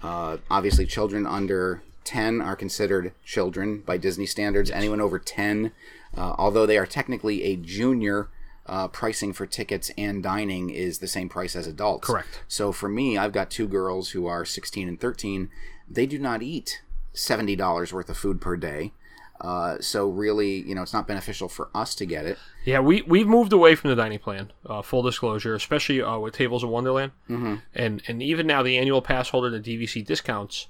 Uh, 0.04 0.38
obviously, 0.50 0.86
children 0.86 1.26
under 1.26 1.82
ten 2.04 2.42
are 2.42 2.56
considered 2.56 3.14
children 3.26 3.80
by 3.86 3.98
Disney 3.98 4.26
standards. 4.26 4.70
Anyone 4.70 5.02
over 5.02 5.18
ten, 5.20 5.72
uh, 6.16 6.36
although 6.38 6.66
they 6.66 6.78
are 6.78 6.86
technically 6.86 7.44
a 7.44 7.56
junior. 7.56 8.30
Uh, 8.68 8.88
pricing 8.88 9.32
for 9.32 9.46
tickets 9.46 9.92
and 9.98 10.22
dining 10.22 10.70
is 10.70 11.00
the 11.00 11.08
same 11.08 11.30
price 11.30 11.56
as 11.56 11.68
adults. 11.68 12.06
Correct. 12.06 12.44
So 12.48 12.72
for 12.72 12.90
me, 12.90 13.18
I've 13.18 13.32
got 13.32 13.50
two 13.50 13.68
girls 13.68 14.10
who 14.10 14.28
are 14.28 14.44
16 14.44 14.88
and 14.88 15.00
13. 15.00 15.50
They 15.90 16.06
do 16.06 16.20
not 16.20 16.44
eat 16.44 16.82
$70 17.14 17.94
worth 17.94 18.10
of 18.10 18.18
food 18.18 18.42
per 18.42 18.58
day. 18.58 18.92
Uh, 19.40 19.78
so 19.80 20.10
really, 20.10 20.62
you 20.62 20.74
know, 20.74 20.82
it's 20.82 20.94
not 20.94 21.08
beneficial 21.08 21.48
for 21.48 21.70
us 21.76 21.94
to 21.96 22.06
get 22.06 22.26
it. 22.26 22.38
Yeah, 22.66 22.80
we 22.80 23.04
we've 23.04 23.28
moved 23.28 23.54
away 23.54 23.76
from 23.76 23.90
the 23.92 23.96
dining 23.96 24.20
plan. 24.20 24.52
Uh, 24.66 24.82
full 24.82 25.04
disclosure, 25.04 25.54
especially 25.54 26.02
uh, 26.02 26.18
with 26.18 26.34
Tables 26.34 26.64
of 26.64 26.70
Wonderland, 26.70 27.12
mm-hmm. 27.30 27.56
and 27.76 28.02
and 28.08 28.24
even 28.24 28.48
now 28.48 28.64
the 28.64 28.78
annual 28.78 29.02
pass 29.02 29.30
holder, 29.30 29.50
the 29.50 29.60
DVC 29.60 30.04
discounts, 30.06 30.68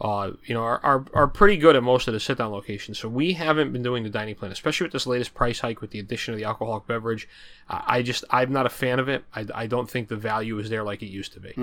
uh, 0.00 0.32
you 0.44 0.54
know, 0.54 0.62
are, 0.62 0.80
are 0.82 1.04
are 1.14 1.28
pretty 1.28 1.56
good 1.56 1.76
at 1.76 1.82
most 1.82 2.08
of 2.08 2.14
the 2.14 2.20
sit 2.20 2.38
down 2.38 2.50
locations. 2.50 2.98
So 2.98 3.08
we 3.08 3.34
haven't 3.34 3.72
been 3.72 3.82
doing 3.82 4.02
the 4.02 4.10
dining 4.10 4.34
plan, 4.34 4.50
especially 4.50 4.86
with 4.86 4.92
this 4.92 5.06
latest 5.06 5.34
price 5.34 5.60
hike 5.60 5.80
with 5.80 5.90
the 5.90 5.98
addition 6.00 6.34
of 6.34 6.38
the 6.38 6.44
alcoholic 6.44 6.86
beverage. 6.86 7.28
I, 7.68 7.82
I 7.98 8.02
just 8.02 8.24
I'm 8.30 8.52
not 8.52 8.66
a 8.66 8.70
fan 8.70 8.98
of 8.98 9.08
it. 9.08 9.24
I, 9.34 9.46
I 9.54 9.66
don't 9.66 9.88
think 9.88 10.08
the 10.08 10.16
value 10.16 10.58
is 10.58 10.68
there 10.68 10.82
like 10.82 11.02
it 11.02 11.06
used 11.06 11.32
to 11.34 11.40
be. 11.40 11.54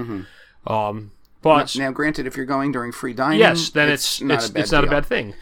Um, 0.68 1.12
but 1.42 1.76
Now, 1.76 1.92
granted, 1.92 2.28
if 2.28 2.38
you're 2.38 2.46
going 2.46 2.72
during 2.72 2.92
free 2.92 3.14
dining, 3.14 3.40
yes, 3.40 3.70
then 3.70 3.90
it's 3.90 4.22
not 4.22 4.36
it's 4.36 4.50
a 4.50 4.54
bad 4.54 4.62
it's 4.62 4.72
not 4.72 4.84
a 4.84 4.88
bad 4.88 5.06
thing. 5.06 5.34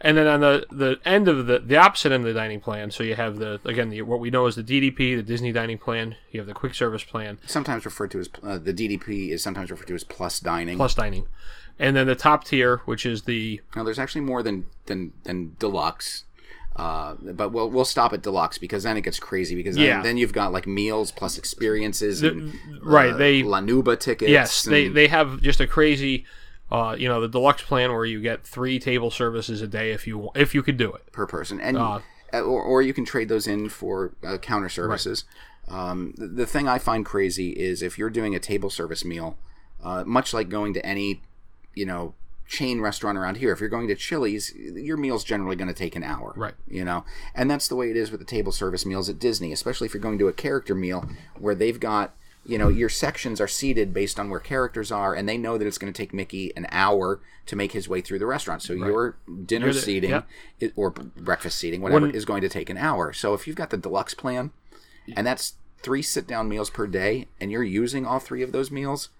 And 0.00 0.16
then 0.18 0.26
on 0.26 0.40
the, 0.40 0.66
the 0.70 0.98
end 1.06 1.26
of 1.26 1.46
the 1.46 1.58
the 1.58 1.76
opposite 1.78 2.12
end 2.12 2.26
of 2.26 2.34
the 2.34 2.38
dining 2.38 2.60
plan, 2.60 2.90
so 2.90 3.02
you 3.02 3.14
have 3.14 3.38
the 3.38 3.60
again 3.64 3.88
the, 3.88 4.02
what 4.02 4.20
we 4.20 4.28
know 4.30 4.46
as 4.46 4.54
the 4.54 4.62
DDP, 4.62 5.16
the 5.16 5.22
Disney 5.22 5.52
dining 5.52 5.78
plan. 5.78 6.16
You 6.30 6.40
have 6.40 6.46
the 6.46 6.52
quick 6.54 6.74
service 6.74 7.02
plan 7.02 7.38
Sometimes 7.46 7.84
referred 7.86 8.10
to 8.10 8.20
as 8.20 8.28
uh, 8.42 8.58
the 8.58 8.74
DDP 8.74 9.30
is 9.30 9.42
sometimes 9.42 9.70
referred 9.70 9.86
to 9.88 9.94
as 9.94 10.04
plus 10.04 10.38
dining. 10.38 10.76
plus 10.76 10.94
dining, 10.94 11.26
and 11.78 11.96
then 11.96 12.06
the 12.06 12.14
top 12.14 12.44
tier, 12.44 12.82
which 12.84 13.06
is 13.06 13.22
the 13.22 13.62
Now, 13.74 13.84
there's 13.84 13.98
actually 13.98 14.20
more 14.20 14.42
than 14.42 14.66
than 14.84 15.12
than 15.24 15.56
deluxe. 15.58 16.24
Uh, 16.76 17.14
but 17.32 17.48
we'll 17.52 17.70
we'll 17.70 17.86
stop 17.86 18.12
at 18.12 18.20
deluxe 18.20 18.58
because 18.58 18.82
then 18.82 18.98
it 18.98 19.00
gets 19.00 19.18
crazy 19.18 19.54
because 19.54 19.76
then, 19.76 19.86
Yeah. 19.86 20.02
then 20.02 20.18
you've 20.18 20.34
got 20.34 20.52
like 20.52 20.66
meals 20.66 21.10
plus 21.10 21.38
experiences 21.38 22.22
and 22.22 22.52
right, 22.82 23.14
uh, 23.14 23.16
they- 23.16 23.42
La 23.42 23.62
Nouba 23.62 23.98
tickets. 23.98 24.30
yes 24.30 24.62
they 24.64 24.86
and- 24.88 24.94
they 24.94 25.06
have 25.08 25.40
just 25.40 25.58
a 25.58 25.66
crazy. 25.66 26.26
Uh, 26.70 26.96
you 26.98 27.08
know 27.08 27.20
the 27.20 27.28
deluxe 27.28 27.62
plan 27.62 27.92
where 27.92 28.04
you 28.04 28.20
get 28.20 28.44
three 28.44 28.78
table 28.78 29.10
services 29.10 29.62
a 29.62 29.68
day 29.68 29.92
if 29.92 30.06
you 30.06 30.30
if 30.34 30.54
you 30.54 30.62
could 30.62 30.76
do 30.76 30.92
it. 30.92 31.12
per 31.12 31.26
person, 31.26 31.60
and 31.60 31.76
Uh, 31.76 32.00
uh, 32.34 32.40
or, 32.40 32.62
or 32.62 32.82
you 32.82 32.92
can 32.92 33.04
trade 33.04 33.28
those 33.28 33.46
in 33.46 33.68
for 33.68 34.14
uh, 34.26 34.36
counter 34.38 34.68
services. 34.68 35.24
Um, 35.68 36.14
the, 36.16 36.26
the 36.26 36.46
thing 36.46 36.68
I 36.68 36.78
find 36.78 37.04
crazy 37.04 37.50
is 37.50 37.82
if 37.82 37.98
you're 37.98 38.10
doing 38.10 38.34
a 38.34 38.40
table 38.40 38.70
service 38.70 39.04
meal, 39.04 39.38
uh, 39.82 40.02
much 40.04 40.34
like 40.34 40.48
going 40.48 40.74
to 40.74 40.84
any, 40.84 41.22
you 41.74 41.86
know, 41.86 42.14
chain 42.48 42.80
restaurant 42.80 43.18
around 43.18 43.36
here. 43.36 43.52
If 43.52 43.60
you're 43.60 43.68
going 43.68 43.88
to 43.88 43.94
Chili's, 43.94 44.52
your 44.54 44.96
meal's 44.96 45.24
generally 45.24 45.56
going 45.56 45.68
to 45.68 45.74
take 45.74 45.96
an 45.96 46.02
hour, 46.04 46.32
Right. 46.36 46.54
You 46.68 46.84
know, 46.84 47.04
and 47.34 47.50
that's 47.50 47.68
the 47.68 47.76
way 47.76 47.90
it 47.90 47.96
is 47.96 48.10
with 48.10 48.20
the 48.20 48.26
table 48.26 48.52
service 48.52 48.86
meals 48.86 49.08
at 49.08 49.18
Disney, 49.18 49.52
especially 49.52 49.86
if 49.86 49.94
you're 49.94 50.00
going 50.00 50.18
to 50.18 50.28
a 50.28 50.32
character 50.32 50.74
meal 50.74 51.08
where 51.38 51.54
they've 51.54 51.78
got. 51.78 52.14
You 52.46 52.58
know, 52.58 52.68
your 52.68 52.88
sections 52.88 53.40
are 53.40 53.48
seated 53.48 53.92
based 53.92 54.18
on 54.20 54.30
where 54.30 54.40
characters 54.40 54.92
are, 54.92 55.14
and 55.14 55.28
they 55.28 55.36
know 55.36 55.58
that 55.58 55.66
it's 55.66 55.78
going 55.78 55.92
to 55.92 55.96
take 55.96 56.14
Mickey 56.14 56.52
an 56.56 56.66
hour 56.70 57.20
to 57.46 57.56
make 57.56 57.72
his 57.72 57.88
way 57.88 58.00
through 58.00 58.18
the 58.18 58.26
restaurant. 58.26 58.62
So 58.62 58.72
your 58.72 59.16
dinner 59.44 59.72
the- 59.72 59.80
seating 59.80 60.10
yep. 60.10 60.28
it, 60.60 60.72
or 60.76 60.90
breakfast 60.90 61.58
seating, 61.58 61.80
whatever, 61.80 62.06
When- 62.06 62.14
is 62.14 62.24
going 62.24 62.42
to 62.42 62.48
take 62.48 62.70
an 62.70 62.76
hour. 62.78 63.12
So 63.12 63.34
if 63.34 63.46
you've 63.46 63.56
got 63.56 63.70
the 63.70 63.76
deluxe 63.76 64.14
plan, 64.14 64.52
and 65.14 65.26
that's 65.26 65.54
three 65.82 66.02
sit 66.02 66.26
down 66.26 66.48
meals 66.48 66.70
per 66.70 66.86
day, 66.86 67.26
and 67.40 67.50
you're 67.50 67.62
using 67.62 68.06
all 68.06 68.18
three 68.18 68.42
of 68.42 68.52
those 68.52 68.70
meals, 68.70 69.10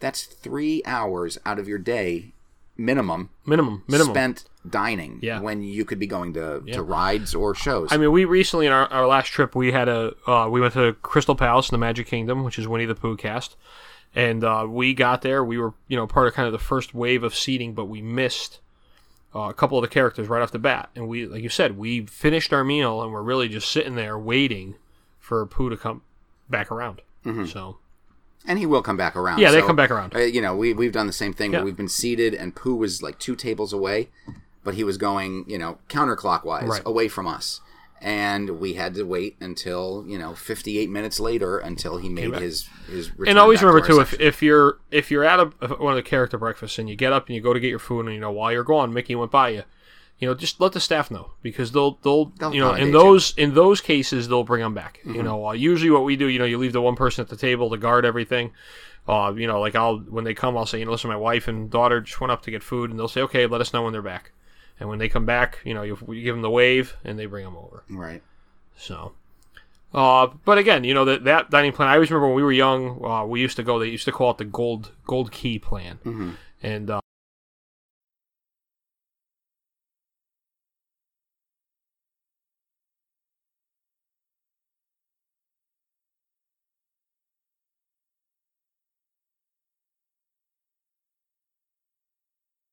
that's 0.00 0.24
three 0.24 0.82
hours 0.84 1.38
out 1.44 1.58
of 1.58 1.68
your 1.68 1.78
day 1.78 2.32
minimum 2.76 3.30
Minimum, 3.46 3.82
minimum. 3.88 4.12
spent 4.12 4.44
dining 4.68 5.18
Yeah. 5.22 5.40
when 5.40 5.62
you 5.62 5.84
could 5.84 5.98
be 5.98 6.06
going 6.06 6.34
to, 6.34 6.60
to 6.72 6.82
rides 6.82 7.34
or 7.34 7.54
shows. 7.54 7.88
I 7.92 7.96
mean, 7.96 8.10
we 8.12 8.24
recently 8.24 8.66
in 8.66 8.72
our, 8.72 8.86
our 8.88 9.06
last 9.06 9.28
trip 9.28 9.54
we 9.54 9.72
had 9.72 9.88
a 9.88 10.14
uh, 10.26 10.48
we 10.50 10.60
went 10.60 10.74
to 10.74 10.94
Crystal 11.02 11.34
Palace 11.36 11.70
in 11.70 11.74
the 11.74 11.78
Magic 11.78 12.06
Kingdom, 12.06 12.44
which 12.44 12.58
is 12.58 12.66
Winnie 12.68 12.86
the 12.86 12.94
Pooh 12.94 13.16
cast, 13.16 13.56
and 14.14 14.42
uh, 14.44 14.66
we 14.68 14.92
got 14.94 15.22
there. 15.22 15.44
We 15.44 15.58
were 15.58 15.74
you 15.88 15.96
know 15.96 16.06
part 16.06 16.26
of 16.28 16.34
kind 16.34 16.46
of 16.46 16.52
the 16.52 16.58
first 16.58 16.94
wave 16.94 17.22
of 17.22 17.34
seating, 17.34 17.74
but 17.74 17.84
we 17.86 18.02
missed 18.02 18.58
uh, 19.34 19.40
a 19.50 19.54
couple 19.54 19.78
of 19.78 19.82
the 19.82 19.88
characters 19.88 20.28
right 20.28 20.42
off 20.42 20.50
the 20.52 20.58
bat. 20.58 20.88
And 20.96 21.08
we, 21.08 21.26
like 21.26 21.42
you 21.42 21.48
said, 21.48 21.76
we 21.78 22.06
finished 22.06 22.52
our 22.52 22.64
meal 22.64 23.02
and 23.02 23.12
we're 23.12 23.22
really 23.22 23.48
just 23.48 23.70
sitting 23.70 23.94
there 23.94 24.18
waiting 24.18 24.74
for 25.20 25.44
Pooh 25.46 25.68
to 25.70 25.76
come 25.76 26.02
back 26.48 26.70
around. 26.72 27.02
So 27.46 27.78
and 28.46 28.58
he 28.58 28.66
will 28.66 28.82
come 28.82 28.96
back 28.96 29.16
around. 29.16 29.38
yeah, 29.40 29.50
they 29.50 29.60
So, 29.60 29.66
come 29.66 29.76
back 29.76 29.90
around. 29.90 30.14
uh, 30.14 30.20
you 30.20 30.40
know, 30.40 30.54
we, 30.56 30.72
we've 30.72 30.92
done 30.92 31.06
the 31.06 31.12
same 31.12 31.32
thing 31.32 31.52
Yeah. 31.52 31.58
where 31.58 31.64
we've 31.66 31.76
been 31.76 31.88
seated 31.88 32.34
and 32.34 32.54
Pooh 32.54 32.76
was 32.76 33.02
like 33.02 33.18
two 33.18 33.34
tables 33.36 33.72
away, 33.72 34.08
but 34.64 34.74
he 34.74 34.84
was 34.84 34.96
going, 34.96 35.44
you 35.46 35.58
know, 35.58 35.78
counterclockwise 35.88 36.68
Right. 36.68 36.82
away 36.84 37.08
from 37.08 37.26
us. 37.26 37.60
And 38.00 38.60
we 38.60 38.74
had 38.74 38.94
to 38.96 39.04
wait 39.04 39.36
until, 39.40 40.04
you 40.06 40.18
know, 40.18 40.34
58 40.34 40.90
minutes 40.90 41.18
later 41.18 41.58
until 41.58 41.96
he 41.96 42.08
made 42.10 42.34
his, 42.34 42.68
his 42.90 43.10
return 43.18 43.28
and 43.30 43.38
always 43.38 43.60
to 43.60 43.66
remember 43.66 43.82
our 43.82 43.88
too 43.88 44.00
if, 44.00 44.20
if 44.20 44.42
you're 44.42 44.78
if 44.90 45.10
you're 45.10 45.24
at 45.24 45.40
a, 45.40 45.44
one 45.78 45.92
of 45.92 45.96
the 45.96 46.02
character 46.02 46.36
breakfasts 46.36 46.78
and 46.78 46.90
you 46.90 46.94
get 46.94 47.12
up 47.14 47.26
and 47.26 47.34
you 47.34 47.40
go 47.40 47.54
to 47.54 47.58
get 47.60 47.68
your 47.70 47.78
food 47.78 48.04
and 48.04 48.14
you 48.14 48.20
know 48.20 48.30
while 48.30 48.52
you're 48.52 48.62
gone 48.64 48.92
Mickey 48.92 49.14
went 49.14 49.30
by 49.30 49.48
you 49.48 49.62
you 50.18 50.26
know, 50.26 50.34
just 50.34 50.60
let 50.60 50.72
the 50.72 50.80
staff 50.80 51.10
know 51.10 51.32
because 51.42 51.72
they'll 51.72 51.98
they'll, 52.02 52.26
They'll 52.38 52.54
you 52.54 52.60
know 52.60 52.74
in 52.74 52.92
those 52.92 53.34
in 53.36 53.54
those 53.54 53.80
cases 53.80 54.28
they'll 54.28 54.44
bring 54.44 54.62
them 54.62 54.74
back. 54.74 54.98
Mm-hmm. 55.00 55.14
You 55.14 55.22
know, 55.22 55.48
uh, 55.48 55.52
usually 55.52 55.90
what 55.90 56.04
we 56.04 56.16
do, 56.16 56.26
you 56.26 56.38
know, 56.38 56.44
you 56.44 56.58
leave 56.58 56.72
the 56.72 56.80
one 56.82 56.96
person 56.96 57.22
at 57.22 57.28
the 57.28 57.36
table 57.36 57.70
to 57.70 57.76
guard 57.76 58.04
everything. 58.04 58.52
Uh, 59.08 59.32
you 59.36 59.46
know, 59.46 59.60
like 59.60 59.74
I'll 59.74 59.98
when 59.98 60.24
they 60.24 60.34
come, 60.34 60.56
I'll 60.56 60.66
say, 60.66 60.78
you 60.78 60.84
know, 60.84 60.90
listen, 60.90 61.10
my 61.10 61.16
wife 61.16 61.48
and 61.48 61.70
daughter 61.70 62.00
just 62.00 62.20
went 62.20 62.32
up 62.32 62.42
to 62.42 62.50
get 62.50 62.62
food, 62.62 62.90
and 62.90 62.98
they'll 62.98 63.08
say, 63.08 63.20
okay, 63.22 63.46
let 63.46 63.60
us 63.60 63.72
know 63.72 63.82
when 63.82 63.92
they're 63.92 64.02
back. 64.02 64.32
And 64.80 64.88
when 64.88 64.98
they 64.98 65.08
come 65.08 65.24
back, 65.24 65.60
you 65.64 65.72
know, 65.74 65.82
you, 65.82 65.96
you 66.08 66.22
give 66.22 66.34
them 66.34 66.42
the 66.42 66.50
wave, 66.50 66.96
and 67.04 67.18
they 67.18 67.26
bring 67.26 67.44
them 67.44 67.56
over. 67.56 67.84
Right. 67.88 68.22
So, 68.76 69.12
uh, 69.94 70.26
but 70.44 70.58
again, 70.58 70.84
you 70.84 70.92
know 70.92 71.04
that 71.04 71.24
that 71.24 71.50
dining 71.50 71.72
plan. 71.72 71.88
I 71.88 71.94
always 71.94 72.10
remember 72.10 72.26
when 72.28 72.36
we 72.36 72.42
were 72.42 72.52
young, 72.52 73.04
uh, 73.04 73.24
we 73.24 73.40
used 73.40 73.56
to 73.56 73.62
go. 73.62 73.78
They 73.78 73.88
used 73.88 74.04
to 74.06 74.12
call 74.12 74.32
it 74.32 74.38
the 74.38 74.44
gold 74.44 74.92
gold 75.06 75.30
key 75.30 75.58
plan, 75.58 75.98
Mm-hmm. 76.04 76.30
and 76.62 76.90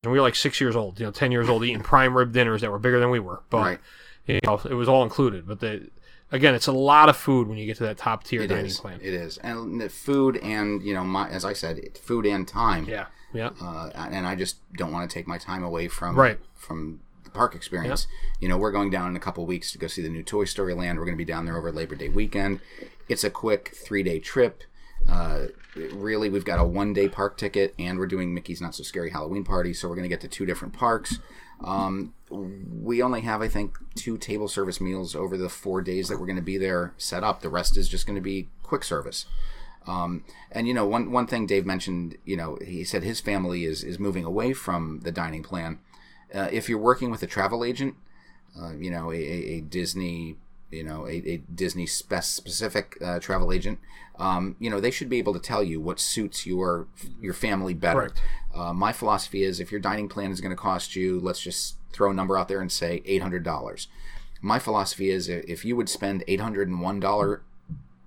and 0.03 0.11
we 0.11 0.17
were 0.17 0.21
like 0.21 0.35
six 0.35 0.59
years 0.61 0.75
old, 0.75 0.99
you 0.99 1.05
know, 1.05 1.11
ten 1.11 1.31
years 1.31 1.49
old, 1.49 1.63
eating 1.63 1.81
prime 1.81 2.15
rib 2.15 2.31
dinners 2.33 2.61
that 2.61 2.69
were 2.71 2.79
bigger 2.79 2.99
than 2.99 3.09
we 3.09 3.19
were. 3.19 3.41
But 3.49 3.61
Right. 3.61 3.79
you 4.27 4.39
know, 4.45 4.59
it 4.69 4.73
was 4.73 4.87
all 4.89 5.03
included. 5.03 5.47
But 5.47 5.59
the 5.59 5.89
again, 6.31 6.53
it's 6.55 6.67
a 6.67 6.71
lot 6.73 7.09
of 7.09 7.15
food 7.17 7.47
when 7.47 7.57
you 7.57 7.65
get 7.65 7.77
to 7.77 7.83
that 7.83 7.97
top 7.97 8.23
tier 8.23 8.41
It 8.41 8.47
dining 8.47 8.65
is. 8.65 8.79
plan. 8.79 8.99
It 9.01 9.13
is. 9.13 9.37
And 9.39 9.79
the 9.79 9.89
food 9.89 10.37
and 10.37 10.81
you 10.83 10.93
know, 10.93 11.03
my 11.03 11.29
as 11.29 11.45
I 11.45 11.53
said, 11.53 11.79
food 11.97 12.25
and 12.25 12.47
time. 12.47 12.85
Yeah, 12.85 13.05
yeah, 13.33 13.51
Uh, 13.61 13.89
and 13.95 14.27
I 14.27 14.35
just 14.35 14.57
don't 14.73 14.91
want 14.91 15.09
to 15.09 15.13
take 15.13 15.27
my 15.27 15.37
time 15.37 15.63
away 15.63 15.87
from 15.87 16.15
Right. 16.15 16.39
from 16.53 16.99
the 17.23 17.29
park 17.29 17.55
experience. 17.55 18.05
You 18.41 18.49
know, 18.49 18.57
we're 18.57 18.71
going 18.71 18.89
down 18.89 19.09
in 19.09 19.15
a 19.15 19.19
couple 19.19 19.45
weeks 19.45 19.71
to 19.71 19.77
go 19.77 19.87
see 19.87 20.01
the 20.01 20.09
new 20.09 20.23
Toy 20.23 20.43
Story 20.45 20.73
Land. 20.73 20.99
We're 20.99 21.05
going 21.05 21.17
to 21.17 21.23
be 21.25 21.31
down 21.31 21.45
there 21.45 21.57
over 21.57 21.71
Labor 21.71 21.95
Day 21.95 22.09
weekend. 22.09 22.59
It's 23.07 23.23
a 23.23 23.29
quick 23.29 23.73
three 23.75 24.03
day 24.03 24.19
trip. 24.19 24.63
Uh, 25.09 25.47
really, 25.75 26.29
we've 26.29 26.45
got 26.45 26.59
a 26.59 26.63
one 26.63 26.93
day 26.93 27.07
park 27.07 27.37
ticket, 27.37 27.73
and 27.77 27.97
we're 27.99 28.07
doing 28.07 28.33
Mickey's 28.33 28.61
Not 28.61 28.75
So 28.75 28.83
Scary 28.83 29.09
Halloween 29.11 29.43
Party, 29.43 29.73
so 29.73 29.87
we're 29.87 29.95
going 29.95 30.03
to 30.03 30.09
get 30.09 30.21
to 30.21 30.27
two 30.27 30.45
different 30.45 30.73
parks. 30.73 31.19
Um, 31.63 32.13
we 32.29 33.01
only 33.01 33.21
have, 33.21 33.41
I 33.41 33.47
think, 33.47 33.77
two 33.95 34.17
table 34.17 34.47
service 34.47 34.81
meals 34.81 35.15
over 35.15 35.37
the 35.37 35.49
four 35.49 35.81
days 35.81 36.09
that 36.09 36.19
we're 36.19 36.25
going 36.25 36.35
to 36.35 36.41
be 36.41 36.57
there 36.57 36.93
set 36.97 37.23
up. 37.23 37.41
The 37.41 37.49
rest 37.49 37.77
is 37.77 37.87
just 37.87 38.05
going 38.05 38.15
to 38.15 38.21
be 38.21 38.49
quick 38.63 38.83
service. 38.83 39.25
Um, 39.85 40.23
and 40.51 40.67
you 40.67 40.73
know, 40.73 40.85
one 40.85 41.11
one 41.11 41.27
thing 41.27 41.45
Dave 41.45 41.65
mentioned, 41.65 42.17
you 42.23 42.37
know, 42.37 42.57
he 42.65 42.83
said 42.83 43.03
his 43.03 43.19
family 43.19 43.65
is 43.65 43.83
is 43.83 43.99
moving 43.99 44.23
away 44.23 44.53
from 44.53 45.01
the 45.03 45.11
dining 45.11 45.43
plan. 45.43 45.79
Uh, 46.33 46.49
if 46.51 46.69
you're 46.69 46.79
working 46.79 47.11
with 47.11 47.21
a 47.21 47.27
travel 47.27 47.63
agent, 47.63 47.95
uh, 48.59 48.73
you 48.73 48.89
know, 48.89 49.11
a, 49.11 49.15
a, 49.15 49.57
a 49.57 49.61
Disney, 49.61 50.37
you 50.73 50.83
know, 50.83 51.07
a, 51.07 51.21
a 51.27 51.37
Disney 51.53 51.85
spec- 51.85 52.23
specific 52.23 52.97
uh, 53.01 53.19
travel 53.19 53.51
agent, 53.51 53.79
um, 54.19 54.55
you 54.59 54.69
know, 54.69 54.79
they 54.79 54.91
should 54.91 55.09
be 55.09 55.17
able 55.19 55.33
to 55.33 55.39
tell 55.39 55.63
you 55.63 55.79
what 55.79 55.99
suits 55.99 56.45
your 56.45 56.87
your 57.21 57.33
family 57.33 57.73
better. 57.73 58.13
Uh, 58.53 58.73
my 58.73 58.91
philosophy 58.91 59.43
is 59.43 59.59
if 59.59 59.71
your 59.71 59.81
dining 59.81 60.09
plan 60.09 60.31
is 60.31 60.41
going 60.41 60.51
to 60.51 60.61
cost 60.61 60.95
you, 60.95 61.19
let's 61.19 61.41
just 61.41 61.77
throw 61.91 62.11
a 62.11 62.13
number 62.13 62.37
out 62.37 62.47
there 62.47 62.61
and 62.61 62.71
say 62.71 63.01
eight 63.05 63.21
hundred 63.21 63.43
dollars. 63.43 63.87
My 64.41 64.59
philosophy 64.59 65.09
is 65.09 65.29
if 65.29 65.63
you 65.63 65.75
would 65.75 65.89
spend 65.89 66.23
eight 66.27 66.41
hundred 66.41 66.67
and 66.67 66.81
one 66.81 66.99
dollar 66.99 67.43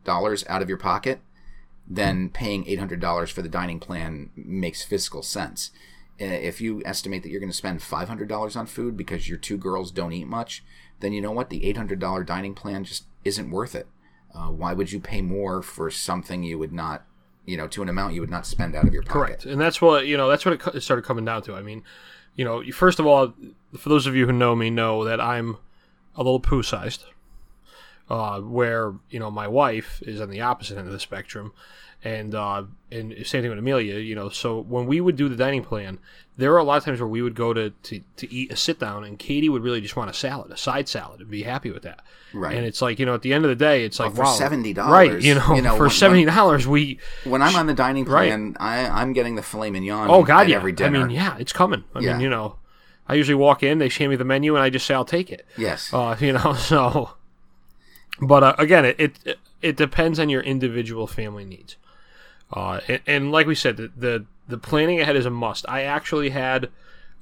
dollars 0.04 0.44
out 0.48 0.62
of 0.62 0.68
your 0.68 0.78
pocket, 0.78 1.20
then 1.86 2.30
paying 2.30 2.64
$800 2.64 3.30
for 3.30 3.42
the 3.42 3.48
dining 3.48 3.78
plan 3.78 4.30
makes 4.34 4.82
fiscal 4.82 5.22
sense. 5.22 5.70
If 6.18 6.60
you 6.62 6.82
estimate 6.86 7.22
that 7.22 7.28
you're 7.28 7.40
going 7.40 7.52
to 7.52 7.56
spend 7.56 7.80
$500 7.80 8.56
on 8.56 8.66
food 8.66 8.96
because 8.96 9.28
your 9.28 9.38
two 9.38 9.58
girls 9.58 9.90
don't 9.90 10.14
eat 10.14 10.26
much, 10.26 10.64
then 11.00 11.12
you 11.12 11.20
know 11.20 11.32
what? 11.32 11.50
The 11.50 11.60
$800 11.60 12.26
dining 12.26 12.54
plan 12.54 12.84
just 12.84 13.04
isn't 13.24 13.50
worth 13.50 13.74
it. 13.74 13.86
Uh, 14.34 14.48
why 14.48 14.72
would 14.72 14.92
you 14.92 15.00
pay 15.00 15.22
more 15.22 15.62
for 15.62 15.90
something 15.90 16.42
you 16.42 16.58
would 16.58 16.72
not, 16.72 17.04
you 17.44 17.56
know, 17.56 17.66
to 17.68 17.82
an 17.82 17.88
amount 17.88 18.14
you 18.14 18.20
would 18.20 18.30
not 18.30 18.46
spend 18.46 18.74
out 18.74 18.86
of 18.86 18.92
your 18.92 19.02
pocket? 19.02 19.12
correct. 19.12 19.44
And 19.46 19.60
that's 19.60 19.80
what 19.80 20.06
you 20.06 20.16
know. 20.16 20.28
That's 20.28 20.44
what 20.44 20.74
it 20.74 20.80
started 20.82 21.04
coming 21.04 21.24
down 21.24 21.42
to. 21.42 21.54
I 21.54 21.62
mean, 21.62 21.82
you 22.34 22.44
know, 22.44 22.62
first 22.72 22.98
of 22.98 23.06
all, 23.06 23.32
for 23.76 23.88
those 23.88 24.06
of 24.06 24.14
you 24.14 24.26
who 24.26 24.32
know 24.32 24.54
me, 24.54 24.68
know 24.68 25.04
that 25.04 25.20
I'm 25.20 25.56
a 26.14 26.22
little 26.22 26.40
poo 26.40 26.62
sized. 26.62 27.04
Uh, 28.08 28.40
where 28.40 28.94
you 29.10 29.18
know 29.18 29.30
my 29.32 29.48
wife 29.48 30.00
is 30.06 30.20
on 30.20 30.30
the 30.30 30.40
opposite 30.40 30.78
end 30.78 30.86
of 30.86 30.92
the 30.92 31.00
spectrum, 31.00 31.52
and 32.04 32.36
uh, 32.36 32.62
and 32.92 33.12
same 33.26 33.42
thing 33.42 33.50
with 33.50 33.58
Amelia. 33.58 33.96
You 33.98 34.14
know, 34.14 34.28
so 34.28 34.60
when 34.60 34.86
we 34.86 35.00
would 35.00 35.16
do 35.16 35.28
the 35.28 35.34
dining 35.34 35.64
plan, 35.64 35.98
there 36.36 36.52
were 36.52 36.58
a 36.58 36.62
lot 36.62 36.78
of 36.78 36.84
times 36.84 37.00
where 37.00 37.08
we 37.08 37.20
would 37.20 37.34
go 37.34 37.52
to, 37.52 37.70
to, 37.70 38.00
to 38.18 38.32
eat 38.32 38.52
a 38.52 38.56
sit 38.56 38.78
down, 38.78 39.02
and 39.02 39.18
Katie 39.18 39.48
would 39.48 39.64
really 39.64 39.80
just 39.80 39.96
want 39.96 40.08
a 40.08 40.12
salad, 40.12 40.52
a 40.52 40.56
side 40.56 40.88
salad, 40.88 41.20
and 41.20 41.28
be 41.28 41.42
happy 41.42 41.72
with 41.72 41.82
that. 41.82 41.98
Right. 42.32 42.54
And 42.56 42.64
it's 42.64 42.80
like 42.80 43.00
you 43.00 43.06
know, 43.06 43.14
at 43.14 43.22
the 43.22 43.32
end 43.34 43.44
of 43.44 43.48
the 43.48 43.56
day, 43.56 43.84
it's 43.84 43.98
like 43.98 44.14
for 44.14 44.22
wow, 44.22 44.36
$70, 44.38 44.76
right? 44.86 45.20
You 45.20 45.34
know, 45.34 45.54
you 45.56 45.62
know, 45.62 45.74
for 45.76 45.82
when- 45.84 45.90
seventy 45.90 46.24
dollars, 46.26 46.64
we 46.64 47.00
When 47.24 47.42
I'm 47.42 47.56
on 47.56 47.66
the 47.66 47.74
dining 47.74 48.04
Right. 48.04 48.28
plan, 48.28 48.56
I, 48.60 48.86
I'm 48.86 49.14
getting 49.14 49.34
the 49.34 49.42
filet 49.42 49.70
mignon 49.72 50.08
Oh 50.10 50.22
God, 50.22 50.48
yeah. 50.48 50.54
every 50.56 50.70
dinner. 50.70 51.00
I 51.00 51.02
mean, 51.06 51.10
yeah, 51.16 51.36
it's 51.40 51.52
coming. 51.52 51.82
I 51.92 52.00
Yeah. 52.00 52.12
mean, 52.12 52.20
you 52.20 52.30
know, 52.30 52.54
I 53.08 53.14
usually 53.14 53.34
walk 53.34 53.64
in, 53.64 53.78
they 53.78 53.88
hand 53.88 54.10
me 54.10 54.16
the 54.16 54.24
menu, 54.24 54.54
and 54.54 54.62
I 54.62 54.70
just 54.70 54.86
say 54.86 54.94
I'll 54.94 55.04
take 55.04 55.32
it. 55.32 55.44
Yes. 55.58 55.92
Uh, 55.92 56.16
you 56.20 56.32
know, 56.34 56.52
so. 56.56 57.10
But 58.20 58.42
uh, 58.42 58.54
again, 58.58 58.84
it, 58.84 58.98
it 58.98 59.38
it 59.62 59.76
depends 59.76 60.18
on 60.18 60.28
your 60.28 60.42
individual 60.42 61.06
family 61.06 61.44
needs. 61.44 61.76
Uh, 62.52 62.80
and, 62.88 63.00
and 63.06 63.32
like 63.32 63.46
we 63.46 63.54
said, 63.54 63.76
the, 63.76 63.90
the 63.96 64.26
the 64.48 64.58
planning 64.58 65.00
ahead 65.00 65.16
is 65.16 65.26
a 65.26 65.30
must. 65.30 65.68
I 65.68 65.82
actually 65.82 66.30
had 66.30 66.70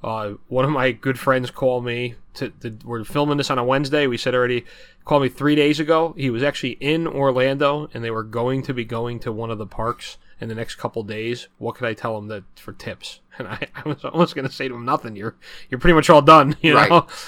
uh, 0.03 0.33
one 0.47 0.65
of 0.65 0.71
my 0.71 0.91
good 0.91 1.17
friends 1.19 1.49
call 1.51 1.81
me. 1.81 2.15
To, 2.35 2.49
to 2.49 2.77
we're 2.83 3.03
filming 3.03 3.37
this 3.37 3.49
on 3.49 3.57
a 3.57 3.63
Wednesday. 3.63 4.07
We 4.07 4.17
said 4.17 4.35
already. 4.35 4.65
Called 5.03 5.21
me 5.21 5.29
three 5.29 5.55
days 5.55 5.79
ago. 5.79 6.15
He 6.17 6.31
was 6.31 6.41
actually 6.41 6.77
in 6.79 7.05
Orlando, 7.07 7.89
and 7.93 8.03
they 8.03 8.09
were 8.09 8.23
going 8.23 8.63
to 8.63 8.73
be 8.73 8.83
going 8.85 9.19
to 9.19 9.31
one 9.31 9.51
of 9.51 9.59
the 9.59 9.67
parks 9.67 10.17
in 10.41 10.49
the 10.49 10.55
next 10.55 10.75
couple 10.75 11.03
days. 11.03 11.47
What 11.59 11.75
could 11.75 11.87
I 11.87 11.93
tell 11.93 12.17
him 12.17 12.27
that 12.29 12.43
for 12.55 12.73
tips? 12.73 13.19
And 13.37 13.49
I, 13.49 13.67
I 13.75 13.89
was 13.89 14.05
almost 14.05 14.33
going 14.33 14.47
to 14.47 14.53
say 14.53 14.69
to 14.69 14.75
him, 14.75 14.85
nothing. 14.85 15.17
You're 15.17 15.35
you're 15.69 15.77
pretty 15.77 15.93
much 15.93 16.09
all 16.09 16.21
done. 16.21 16.55
You 16.61 16.73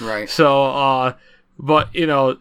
right. 0.00 0.30
So, 0.30 0.64
uh, 0.64 1.12
but 1.58 1.94
you 1.94 2.06
know, 2.06 2.38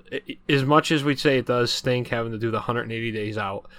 as 0.47 0.63
much 0.63 0.91
as 0.91 1.03
we 1.03 1.15
say 1.15 1.39
it 1.39 1.47
does 1.47 1.71
stink 1.71 2.09
having 2.09 2.31
to 2.31 2.37
do 2.37 2.51
the 2.51 2.57
180 2.57 3.11
days 3.11 3.37
out, 3.37 3.69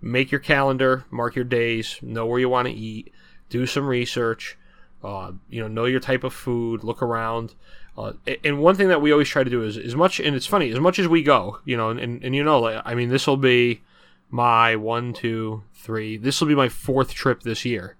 make 0.00 0.30
your 0.30 0.40
calendar, 0.40 1.04
mark 1.10 1.36
your 1.36 1.44
days, 1.44 1.98
know 2.02 2.26
where 2.26 2.40
you 2.40 2.48
want 2.48 2.68
to 2.68 2.74
eat, 2.74 3.12
do 3.48 3.66
some 3.66 3.86
research, 3.86 4.56
uh, 5.02 5.32
you 5.48 5.60
know, 5.60 5.68
know 5.68 5.84
your 5.84 6.00
type 6.00 6.24
of 6.24 6.32
food, 6.32 6.84
look 6.84 7.02
around. 7.02 7.54
Uh, 7.96 8.12
and 8.44 8.60
one 8.60 8.74
thing 8.74 8.88
that 8.88 9.02
we 9.02 9.12
always 9.12 9.28
try 9.28 9.44
to 9.44 9.50
do 9.50 9.62
is 9.62 9.76
as 9.76 9.94
much, 9.94 10.20
and 10.20 10.34
it's 10.34 10.46
funny, 10.46 10.70
as 10.70 10.80
much 10.80 10.98
as 10.98 11.08
we 11.08 11.22
go, 11.22 11.58
you 11.64 11.76
know, 11.76 11.90
and, 11.90 12.00
and, 12.00 12.24
and 12.24 12.34
you 12.34 12.42
know, 12.42 12.60
like, 12.60 12.80
I 12.84 12.94
mean, 12.94 13.10
this 13.10 13.26
will 13.26 13.36
be 13.36 13.82
my 14.30 14.76
one, 14.76 15.12
two, 15.12 15.62
three, 15.74 16.16
this 16.16 16.40
will 16.40 16.48
be 16.48 16.54
my 16.54 16.68
fourth 16.68 17.12
trip 17.12 17.42
this 17.42 17.64
year. 17.64 17.96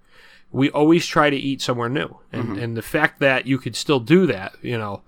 We 0.51 0.69
always 0.71 1.05
try 1.05 1.29
to 1.29 1.35
eat 1.35 1.61
somewhere 1.61 1.89
new. 1.89 2.17
And, 2.31 2.57
and 2.57 2.75
the 2.75 2.81
fact 2.81 3.19
that 3.19 3.47
you 3.47 3.57
could 3.57 3.75
still 3.75 3.99
do 4.01 4.25
that, 4.27 4.55
you 4.61 4.77
know, 4.77 5.01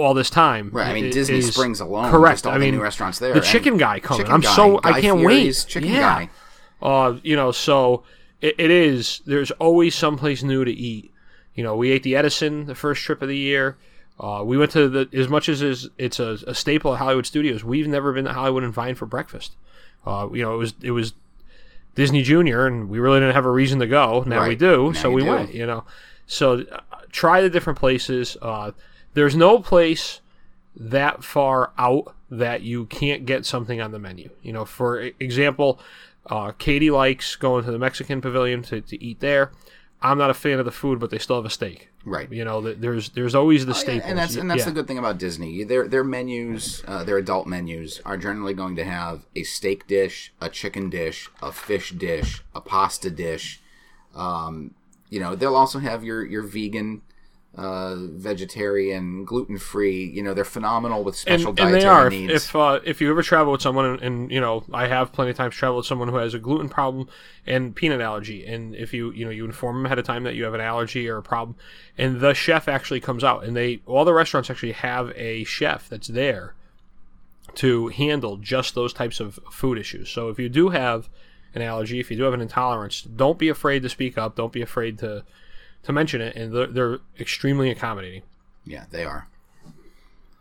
all 0.00 0.14
this 0.14 0.30
time. 0.30 0.70
Right. 0.72 0.88
I 0.88 0.94
mean, 0.94 1.10
Disney 1.10 1.40
Springs 1.40 1.80
alone. 1.80 2.10
Correct. 2.10 2.46
I 2.46 2.54
the 2.54 2.58
mean, 2.58 2.74
new 2.76 2.82
restaurants 2.82 3.18
there. 3.18 3.34
the 3.34 3.40
chicken 3.40 3.76
guy 3.76 4.00
coming. 4.00 4.20
Chicken 4.24 4.34
I'm 4.34 4.40
Guy, 4.40 4.56
so 4.56 4.78
Guy 4.78 4.90
I 4.90 5.00
can't 5.00 5.18
Fieri's 5.18 5.64
wait. 5.64 5.70
Chicken 5.70 5.90
yeah. 5.90 6.00
Guy. 6.00 6.30
Uh, 6.82 7.18
you 7.22 7.36
know, 7.36 7.52
so 7.52 8.02
it, 8.40 8.54
it 8.58 8.70
is. 8.70 9.22
There's 9.26 9.50
always 9.52 9.94
someplace 9.94 10.42
new 10.42 10.64
to 10.64 10.70
eat. 10.72 11.12
You 11.54 11.64
know, 11.64 11.76
we 11.76 11.90
ate 11.90 12.02
the 12.02 12.16
Edison 12.16 12.66
the 12.66 12.74
first 12.74 13.02
trip 13.02 13.22
of 13.22 13.28
the 13.28 13.36
year. 13.36 13.76
Uh, 14.18 14.42
we 14.44 14.56
went 14.56 14.70
to 14.72 14.88
the 14.88 15.08
as 15.12 15.28
much 15.28 15.48
as 15.48 15.62
is 15.62 15.88
it's 15.98 16.18
a, 16.20 16.38
a 16.46 16.54
staple 16.54 16.94
at 16.94 16.98
Hollywood 16.98 17.26
Studios. 17.26 17.64
We've 17.64 17.88
never 17.88 18.12
been 18.12 18.24
to 18.24 18.32
Hollywood 18.32 18.62
and 18.64 18.72
Vine 18.72 18.94
for 18.94 19.06
breakfast. 19.06 19.52
Uh, 20.06 20.28
you 20.32 20.42
know, 20.42 20.54
it 20.54 20.58
was 20.58 20.74
it 20.82 20.90
was 20.92 21.14
Disney 21.94 22.22
Junior, 22.22 22.66
and 22.66 22.88
we 22.88 22.98
really 22.98 23.20
didn't 23.20 23.34
have 23.34 23.46
a 23.46 23.50
reason 23.50 23.78
to 23.80 23.86
go. 23.86 24.22
Now 24.26 24.46
we 24.46 24.54
do, 24.54 24.92
Now 24.92 25.00
so 25.00 25.10
we 25.10 25.22
do. 25.22 25.30
went. 25.30 25.54
You 25.54 25.66
know, 25.66 25.84
so 26.26 26.60
uh, 26.60 26.80
try 27.10 27.40
the 27.40 27.50
different 27.50 27.78
places. 27.78 28.36
There's 29.16 29.34
no 29.34 29.60
place 29.60 30.20
that 30.76 31.24
far 31.24 31.72
out 31.78 32.14
that 32.30 32.60
you 32.60 32.84
can't 32.84 33.24
get 33.24 33.46
something 33.46 33.80
on 33.80 33.90
the 33.90 33.98
menu. 33.98 34.28
You 34.42 34.52
know, 34.52 34.66
for 34.66 35.00
example, 35.18 35.80
uh, 36.26 36.52
Katie 36.58 36.90
likes 36.90 37.34
going 37.34 37.64
to 37.64 37.70
the 37.70 37.78
Mexican 37.78 38.20
Pavilion 38.20 38.60
to, 38.64 38.82
to 38.82 39.02
eat 39.02 39.20
there. 39.20 39.52
I'm 40.02 40.18
not 40.18 40.28
a 40.28 40.34
fan 40.34 40.58
of 40.58 40.66
the 40.66 40.70
food, 40.70 41.00
but 41.00 41.08
they 41.08 41.16
still 41.16 41.36
have 41.36 41.46
a 41.46 41.50
steak. 41.50 41.88
Right. 42.04 42.30
You 42.30 42.44
know, 42.44 42.60
there's 42.60 43.08
there's 43.08 43.34
always 43.34 43.64
the 43.64 43.72
Oh, 43.72 43.74
Yeah, 44.04 44.10
and 44.10 44.18
that's 44.18 44.36
and 44.36 44.50
that's 44.50 44.60
yeah. 44.60 44.66
the 44.66 44.72
good 44.72 44.86
thing 44.86 44.98
about 44.98 45.16
Disney. 45.16 45.64
Their 45.64 45.88
their 45.88 46.04
menus, 46.04 46.84
uh, 46.86 47.02
their 47.02 47.16
adult 47.16 47.46
menus, 47.46 48.02
are 48.04 48.18
generally 48.18 48.52
going 48.52 48.76
to 48.76 48.84
have 48.84 49.24
a 49.34 49.44
steak 49.44 49.86
dish, 49.86 50.34
a 50.42 50.50
chicken 50.50 50.90
dish, 50.90 51.30
a 51.40 51.50
fish 51.52 51.92
dish, 51.92 52.42
a 52.54 52.60
pasta 52.60 53.10
dish. 53.10 53.62
Um, 54.14 54.74
you 55.08 55.20
know, 55.20 55.34
they'll 55.34 55.56
also 55.56 55.78
have 55.78 56.04
your 56.04 56.22
your 56.22 56.42
vegan 56.42 57.00
uh, 57.56 57.94
vegetarian, 57.96 59.24
gluten 59.24 59.58
free. 59.58 60.04
You 60.04 60.22
know, 60.22 60.34
they're 60.34 60.44
phenomenal 60.44 61.02
with 61.02 61.14
and, 61.26 61.40
special 61.40 61.48
and 61.48 61.56
dietary 61.56 61.80
they 61.80 61.86
are. 61.86 62.06
If 62.06 62.12
needs. 62.12 62.32
if, 62.32 62.56
uh, 62.56 62.80
if 62.84 63.00
you 63.00 63.10
ever 63.10 63.22
travel 63.22 63.52
with 63.52 63.62
someone, 63.62 63.86
and, 63.86 64.02
and 64.02 64.30
you 64.30 64.40
know, 64.40 64.64
I 64.72 64.86
have 64.88 65.12
plenty 65.12 65.30
of 65.30 65.36
times 65.36 65.54
traveled 65.54 65.78
with 65.78 65.86
someone 65.86 66.08
who 66.08 66.16
has 66.16 66.34
a 66.34 66.38
gluten 66.38 66.68
problem 66.68 67.08
and 67.46 67.74
peanut 67.74 68.00
allergy, 68.00 68.46
and 68.46 68.74
if 68.74 68.92
you 68.92 69.10
you 69.12 69.24
know 69.24 69.30
you 69.30 69.44
inform 69.44 69.76
them 69.76 69.86
ahead 69.86 69.98
of 69.98 70.04
time 70.04 70.24
that 70.24 70.34
you 70.34 70.44
have 70.44 70.54
an 70.54 70.60
allergy 70.60 71.08
or 71.08 71.16
a 71.16 71.22
problem, 71.22 71.56
and 71.96 72.20
the 72.20 72.34
chef 72.34 72.68
actually 72.68 73.00
comes 73.00 73.24
out, 73.24 73.44
and 73.44 73.56
they 73.56 73.80
all 73.86 74.04
the 74.04 74.12
restaurants 74.14 74.50
actually 74.50 74.72
have 74.72 75.12
a 75.16 75.44
chef 75.44 75.88
that's 75.88 76.08
there 76.08 76.54
to 77.54 77.88
handle 77.88 78.36
just 78.36 78.74
those 78.74 78.92
types 78.92 79.18
of 79.18 79.40
food 79.50 79.78
issues. 79.78 80.10
So 80.10 80.28
if 80.28 80.38
you 80.38 80.50
do 80.50 80.68
have 80.68 81.08
an 81.54 81.62
allergy, 81.62 82.00
if 82.00 82.10
you 82.10 82.18
do 82.18 82.24
have 82.24 82.34
an 82.34 82.42
intolerance, 82.42 83.00
don't 83.00 83.38
be 83.38 83.48
afraid 83.48 83.82
to 83.82 83.88
speak 83.88 84.18
up. 84.18 84.36
Don't 84.36 84.52
be 84.52 84.60
afraid 84.60 84.98
to 84.98 85.24
to 85.86 85.92
mention 85.92 86.20
it, 86.20 86.36
and 86.36 86.54
they're, 86.54 86.66
they're 86.66 86.98
extremely 87.18 87.70
accommodating. 87.70 88.22
yeah, 88.64 88.84
they 88.90 89.04
are. 89.04 89.28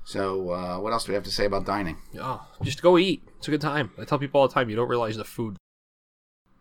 So, 0.04 0.52
uh, 0.52 0.78
what 0.80 0.94
else 0.94 1.06
do 1.06 1.12
we 1.12 1.16
have 1.16 1.24
to 1.24 1.32
say 1.32 1.46
about 1.46 1.66
dining? 1.66 1.98
Oh, 2.20 2.46
just 2.62 2.84
go 2.84 2.98
eat. 3.00 3.24
It's 3.40 3.48
a 3.48 3.52
good 3.52 3.62
time. 3.62 3.90
I 4.00 4.04
tell 4.06 4.20
people 4.20 4.40
all 4.42 4.48
the 4.48 4.54
time, 4.54 4.70
you 4.70 4.76
don't 4.76 4.88
realize 4.90 5.18
the 5.18 5.24
food. 5.24 5.58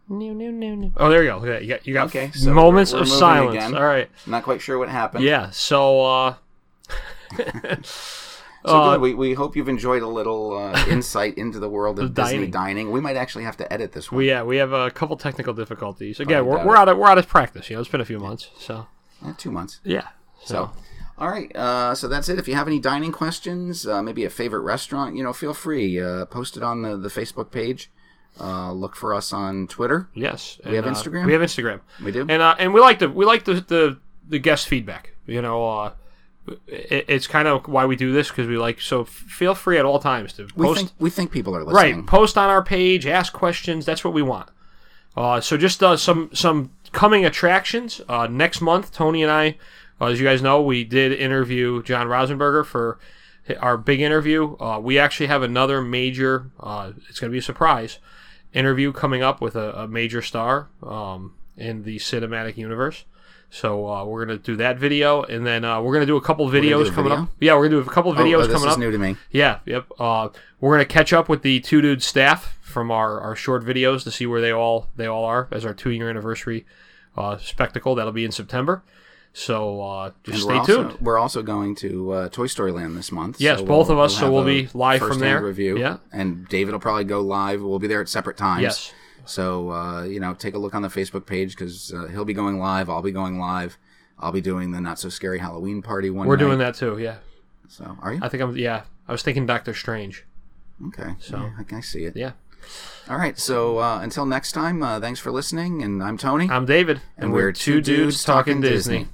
No, 0.09 0.33
no, 0.33 0.51
no, 0.51 0.75
no. 0.75 0.92
Oh, 0.97 1.09
there 1.11 1.23
you 1.23 1.29
go. 1.31 1.44
Yeah, 1.44 1.59
you 1.61 1.68
got 1.68 1.87
you 1.87 1.94
got 1.94 2.07
Okay, 2.09 2.31
so 2.33 2.53
moments 2.55 2.92
we're- 2.92 3.01
we're 3.01 3.12
of 3.12 3.18
silence. 3.18 3.55
again. 3.57 3.75
All 3.77 3.85
right. 3.85 4.11
Not 4.27 4.44
quite 4.44 4.61
sure 4.62 4.79
what 4.79 4.88
happened. 4.88 5.25
Yeah. 5.25 5.51
So, 5.51 6.01
uh, 6.05 6.35
So 8.66 8.81
uh, 8.81 8.92
good. 8.92 9.00
We, 9.03 9.14
we 9.14 9.35
hope 9.35 9.57
you've 9.57 9.68
enjoyed 9.68 10.03
a 10.03 10.09
little 10.09 10.57
uh, 10.57 10.87
insight 10.88 11.37
into 11.37 11.59
the 11.59 11.68
world 11.68 11.98
of 11.98 12.07
Of 12.07 12.14
Disney 12.14 12.37
dining. 12.38 12.50
dining. 12.50 12.90
We 12.92 13.00
might 13.00 13.16
actually 13.16 13.44
have 13.44 13.57
to 13.59 13.70
edit 13.72 13.92
this 13.92 14.11
one. 14.11 14.18
we 14.18 14.29
yeah 14.29 14.42
we 14.42 14.57
have 14.57 14.72
a 14.72 14.90
couple 14.90 15.16
technical 15.16 15.53
difficulties. 15.55 16.18
Again, 16.20 16.46
we're, 16.46 16.64
we're 16.64 16.77
out 16.77 16.88
of 16.88 16.96
we're 16.98 17.09
out 17.09 17.18
of 17.18 17.29
practice. 17.29 17.68
You 17.68 17.77
know, 17.77 17.81
it's 17.81 17.90
been 17.90 18.00
a 18.00 18.05
few 18.07 18.18
months. 18.18 18.50
So 18.59 18.87
Eh, 19.24 19.33
two 19.38 19.50
months. 19.50 19.81
yeah. 19.85 20.09
So, 20.44 20.70
all 21.16 21.29
right. 21.31 21.55
Uh, 21.57 21.94
so 21.94 22.09
that's 22.09 22.29
it. 22.29 22.38
If 22.38 22.46
you 22.48 22.55
have 22.55 22.66
any 22.66 22.79
dining 22.79 23.12
questions, 23.12 23.87
uh, 23.87 24.03
maybe 24.03 24.24
a 24.27 24.31
favorite 24.31 24.61
restaurant, 24.61 25.16
you 25.16 25.22
know, 25.22 25.33
feel 25.33 25.55
free. 25.55 25.98
Uh, 26.00 26.27
post 26.27 26.57
it 26.59 26.62
on 26.62 26.83
the, 26.83 26.96
the 26.98 27.09
Facebook 27.09 27.50
page. 27.50 27.90
Uh, 28.38 28.72
look 28.72 28.96
for 28.96 29.14
us 29.14 29.33
on 29.33 29.66
Twitter. 29.68 30.09
Yes. 30.12 30.61
We 30.66 30.74
have 30.74 30.85
And, 30.87 30.94
uh, 30.96 30.98
Instagram? 30.98 31.24
we 31.27 31.33
have 31.33 31.40
Instagram. 31.40 31.81
We 32.05 32.12
do. 32.12 32.27
and 32.29 32.42
uh, 32.42 32.57
and 32.59 32.74
we 32.74 32.81
like 32.81 32.98
the 32.98 33.09
we 33.09 33.24
like 33.24 33.44
the 33.44 33.55
the, 33.55 33.98
the 34.29 34.38
guest 34.38 34.66
feedback. 34.68 35.14
You 35.27 35.40
know, 35.40 35.64
uh, 35.66 35.92
it's 36.67 37.27
kind 37.27 37.49
of 37.49 37.67
why 37.69 37.87
we 37.87 37.97
do 37.97 38.13
this 38.13 38.29
because 38.29 38.47
we 38.47 38.59
like. 38.59 38.81
So 38.81 39.05
feel 39.05 39.55
free 39.55 39.79
at 39.79 39.85
all 39.85 39.99
times 39.99 40.33
to 40.35 40.49
we 40.57 40.67
post. 40.67 40.79
think 40.79 40.91
we 40.99 41.11
think 41.11 41.31
people 41.31 41.57
are 41.57 41.65
listening. 41.65 41.97
right, 41.97 42.07
post 42.07 42.37
on 42.37 42.51
our 42.51 42.63
page, 42.63 43.07
ask 43.07 43.33
questions. 43.33 43.87
That's 43.87 44.05
what 44.05 44.13
we 44.13 44.23
want. 44.23 44.51
Uh, 45.17 45.41
so 45.41 45.57
just 45.57 45.83
uh, 45.83 45.97
some 45.97 46.31
some 46.33 46.71
coming 46.93 47.25
attractions 47.25 48.01
uh, 48.09 48.27
next 48.27 48.61
month. 48.61 48.93
Tony 48.93 49.23
and 49.23 49.33
I, 49.33 49.57
uh, 50.01 50.07
as 50.07 50.21
you 50.21 50.27
guys 50.27 50.43
know, 50.43 50.61
we 50.61 50.85
did 50.85 51.13
interview 51.13 51.83
John 51.83 52.09
Rosenberger 52.09 52.65
for 52.67 52.99
our 53.61 53.77
big 53.77 54.01
interview. 54.01 54.57
Uh, 54.59 54.79
we 54.81 54.99
actually 54.99 55.27
have 55.27 55.43
another 55.43 55.83
major. 55.83 56.51
Uh, 56.61 56.93
it's 57.09 57.21
going 57.21 57.31
to 57.31 57.35
be 57.35 57.39
a 57.39 57.43
surprise 57.43 57.99
interview 58.53 58.93
coming 58.93 59.23
up 59.23 59.41
with 59.41 59.57
a, 59.57 59.73
a 59.81 59.89
major 59.89 60.23
star 60.23 60.69
um, 60.83 61.35
in 61.57 61.83
the 61.83 61.97
cinematic 61.97 62.57
universe. 62.57 63.05
So 63.55 63.88
uh, 63.88 64.05
we're 64.05 64.27
gonna 64.27 64.38
do 64.38 64.57
that 64.57 64.79
video, 64.79 65.23
and 65.23 65.47
then 65.47 65.64
uh, 65.64 65.81
we're 65.81 65.93
gonna 65.93 66.07
do 66.07 66.17
a 66.17 66.21
couple 66.21 66.49
videos 66.51 66.88
a 66.88 66.90
coming 66.90 67.11
video? 67.12 67.23
up. 67.23 67.29
Yeah, 67.38 67.55
we're 67.55 67.69
gonna 67.69 67.83
do 67.83 67.88
a 67.88 67.93
couple 67.93 68.11
Oh, 68.11 68.14
videos 68.17 68.38
oh, 68.38 68.47
this 68.49 68.53
coming 68.53 68.69
is 68.69 68.75
up. 68.75 68.81
new 68.81 68.90
to 68.90 68.99
me. 68.99 69.14
Yeah, 69.31 69.61
yep. 69.64 69.87
Uh, 69.97 70.31
we're 70.61 70.75
gonna 70.75 70.85
catch 70.85 71.12
up 71.12 71.29
with 71.29 71.43
the 71.43 71.61
two 71.61 71.81
dude 71.81 72.03
staff 72.03 72.59
from 72.62 72.90
our, 72.90 73.21
our 73.21 73.37
short 73.37 73.64
videos 73.64 74.03
to 74.03 74.11
see 74.11 74.27
where 74.27 74.40
they 74.40 74.51
all 74.53 74.88
they 74.97 75.07
all 75.07 75.25
are 75.25 75.47
as 75.53 75.64
our 75.64 75.73
two 75.73 75.90
year 75.90 76.11
anniversary 76.11 76.67
uh, 77.17 77.38
spectacle. 77.38 77.95
That'll 77.95 78.11
be 78.12 78.25
in 78.25 78.33
September. 78.33 78.83
So 79.33 79.81
uh, 79.83 80.11
just 80.25 80.43
stay 80.43 80.49
we're 80.49 80.59
also, 80.59 80.83
tuned. 80.88 81.01
We're 81.01 81.19
also 81.19 81.43
going 81.43 81.77
to 81.77 82.12
uh, 82.12 82.29
Toy 82.31 82.49
Story 82.49 82.73
Land 82.73 82.97
this 82.97 83.12
month. 83.12 83.40
Yes, 83.40 83.61
so 83.61 83.67
both 83.67 83.88
of 83.88 84.01
us, 84.01 84.19
so 84.19 84.33
we'll 84.33 84.45
be 84.45 84.69
live 84.75 85.01
from 85.01 85.21
there. 85.21 85.45
Review. 85.45 85.79
Yeah. 85.79 85.99
and 86.12 86.49
David 86.49 86.73
will 86.73 86.81
probably 86.81 87.05
go 87.05 87.21
live. 87.21 87.62
We'll 87.62 87.79
be 87.79 87.87
there 87.87 88.01
at 88.01 88.09
separate 88.09 88.37
times. 88.37 88.62
Yes. 88.62 88.93
So 89.27 89.71
uh, 89.71 90.05
you 90.05 90.21
know, 90.21 90.35
take 90.35 90.55
a 90.55 90.59
look 90.59 90.75
on 90.75 90.83
the 90.83 90.89
Facebook 90.89 91.27
page 91.27 91.57
because 91.57 91.93
uh, 91.93 92.07
he'll 92.09 92.25
be 92.25 92.35
going 92.35 92.59
live. 92.59 92.89
I'll 92.91 93.03
be 93.03 93.13
going 93.13 93.39
live. 93.39 93.79
I'll 94.19 94.33
be 94.33 94.41
doing 94.41 94.71
the 94.71 94.81
not 94.81 94.99
so 94.99 95.09
scary 95.09 95.39
Halloween 95.39 95.83
party 95.83 96.11
one. 96.11 96.27
We're 96.27 96.37
night. 96.37 96.45
doing 96.45 96.59
that 96.59 96.75
too. 96.75 96.99
Yeah, 96.99 97.17
So 97.69 97.97
are 98.01 98.13
you? 98.15 98.21
I 98.23 98.29
think 98.29 98.43
I'm. 98.43 98.57
Yeah, 98.57 98.83
I 99.09 99.13
was 99.13 99.23
thinking 99.23 99.47
Doctor 99.47 99.75
Strange. 99.75 100.25
Okay. 100.89 101.15
So- 101.19 101.39
yeah, 101.39 101.51
I 101.59 101.63
can 101.63 101.83
see 101.83 102.05
it. 102.05 102.17
Yeah, 102.17 102.33
All 103.09 103.17
right. 103.17 103.39
So 103.39 103.79
uh, 103.79 104.01
until 104.03 104.27
next 104.27 104.53
time, 104.53 104.83
uh, 104.83 105.01
thanks 105.01 105.21
for 105.21 105.31
listening. 105.31 105.83
And 105.83 106.03
I'm 106.03 106.19
Tony. 106.19 106.49
I'm 106.51 106.67
David, 106.67 107.01
and 107.17 107.33
we're 107.33 107.53
two 107.53 107.81
dudes 107.81 108.25
talking 108.25 108.61
Disney. 108.61 109.09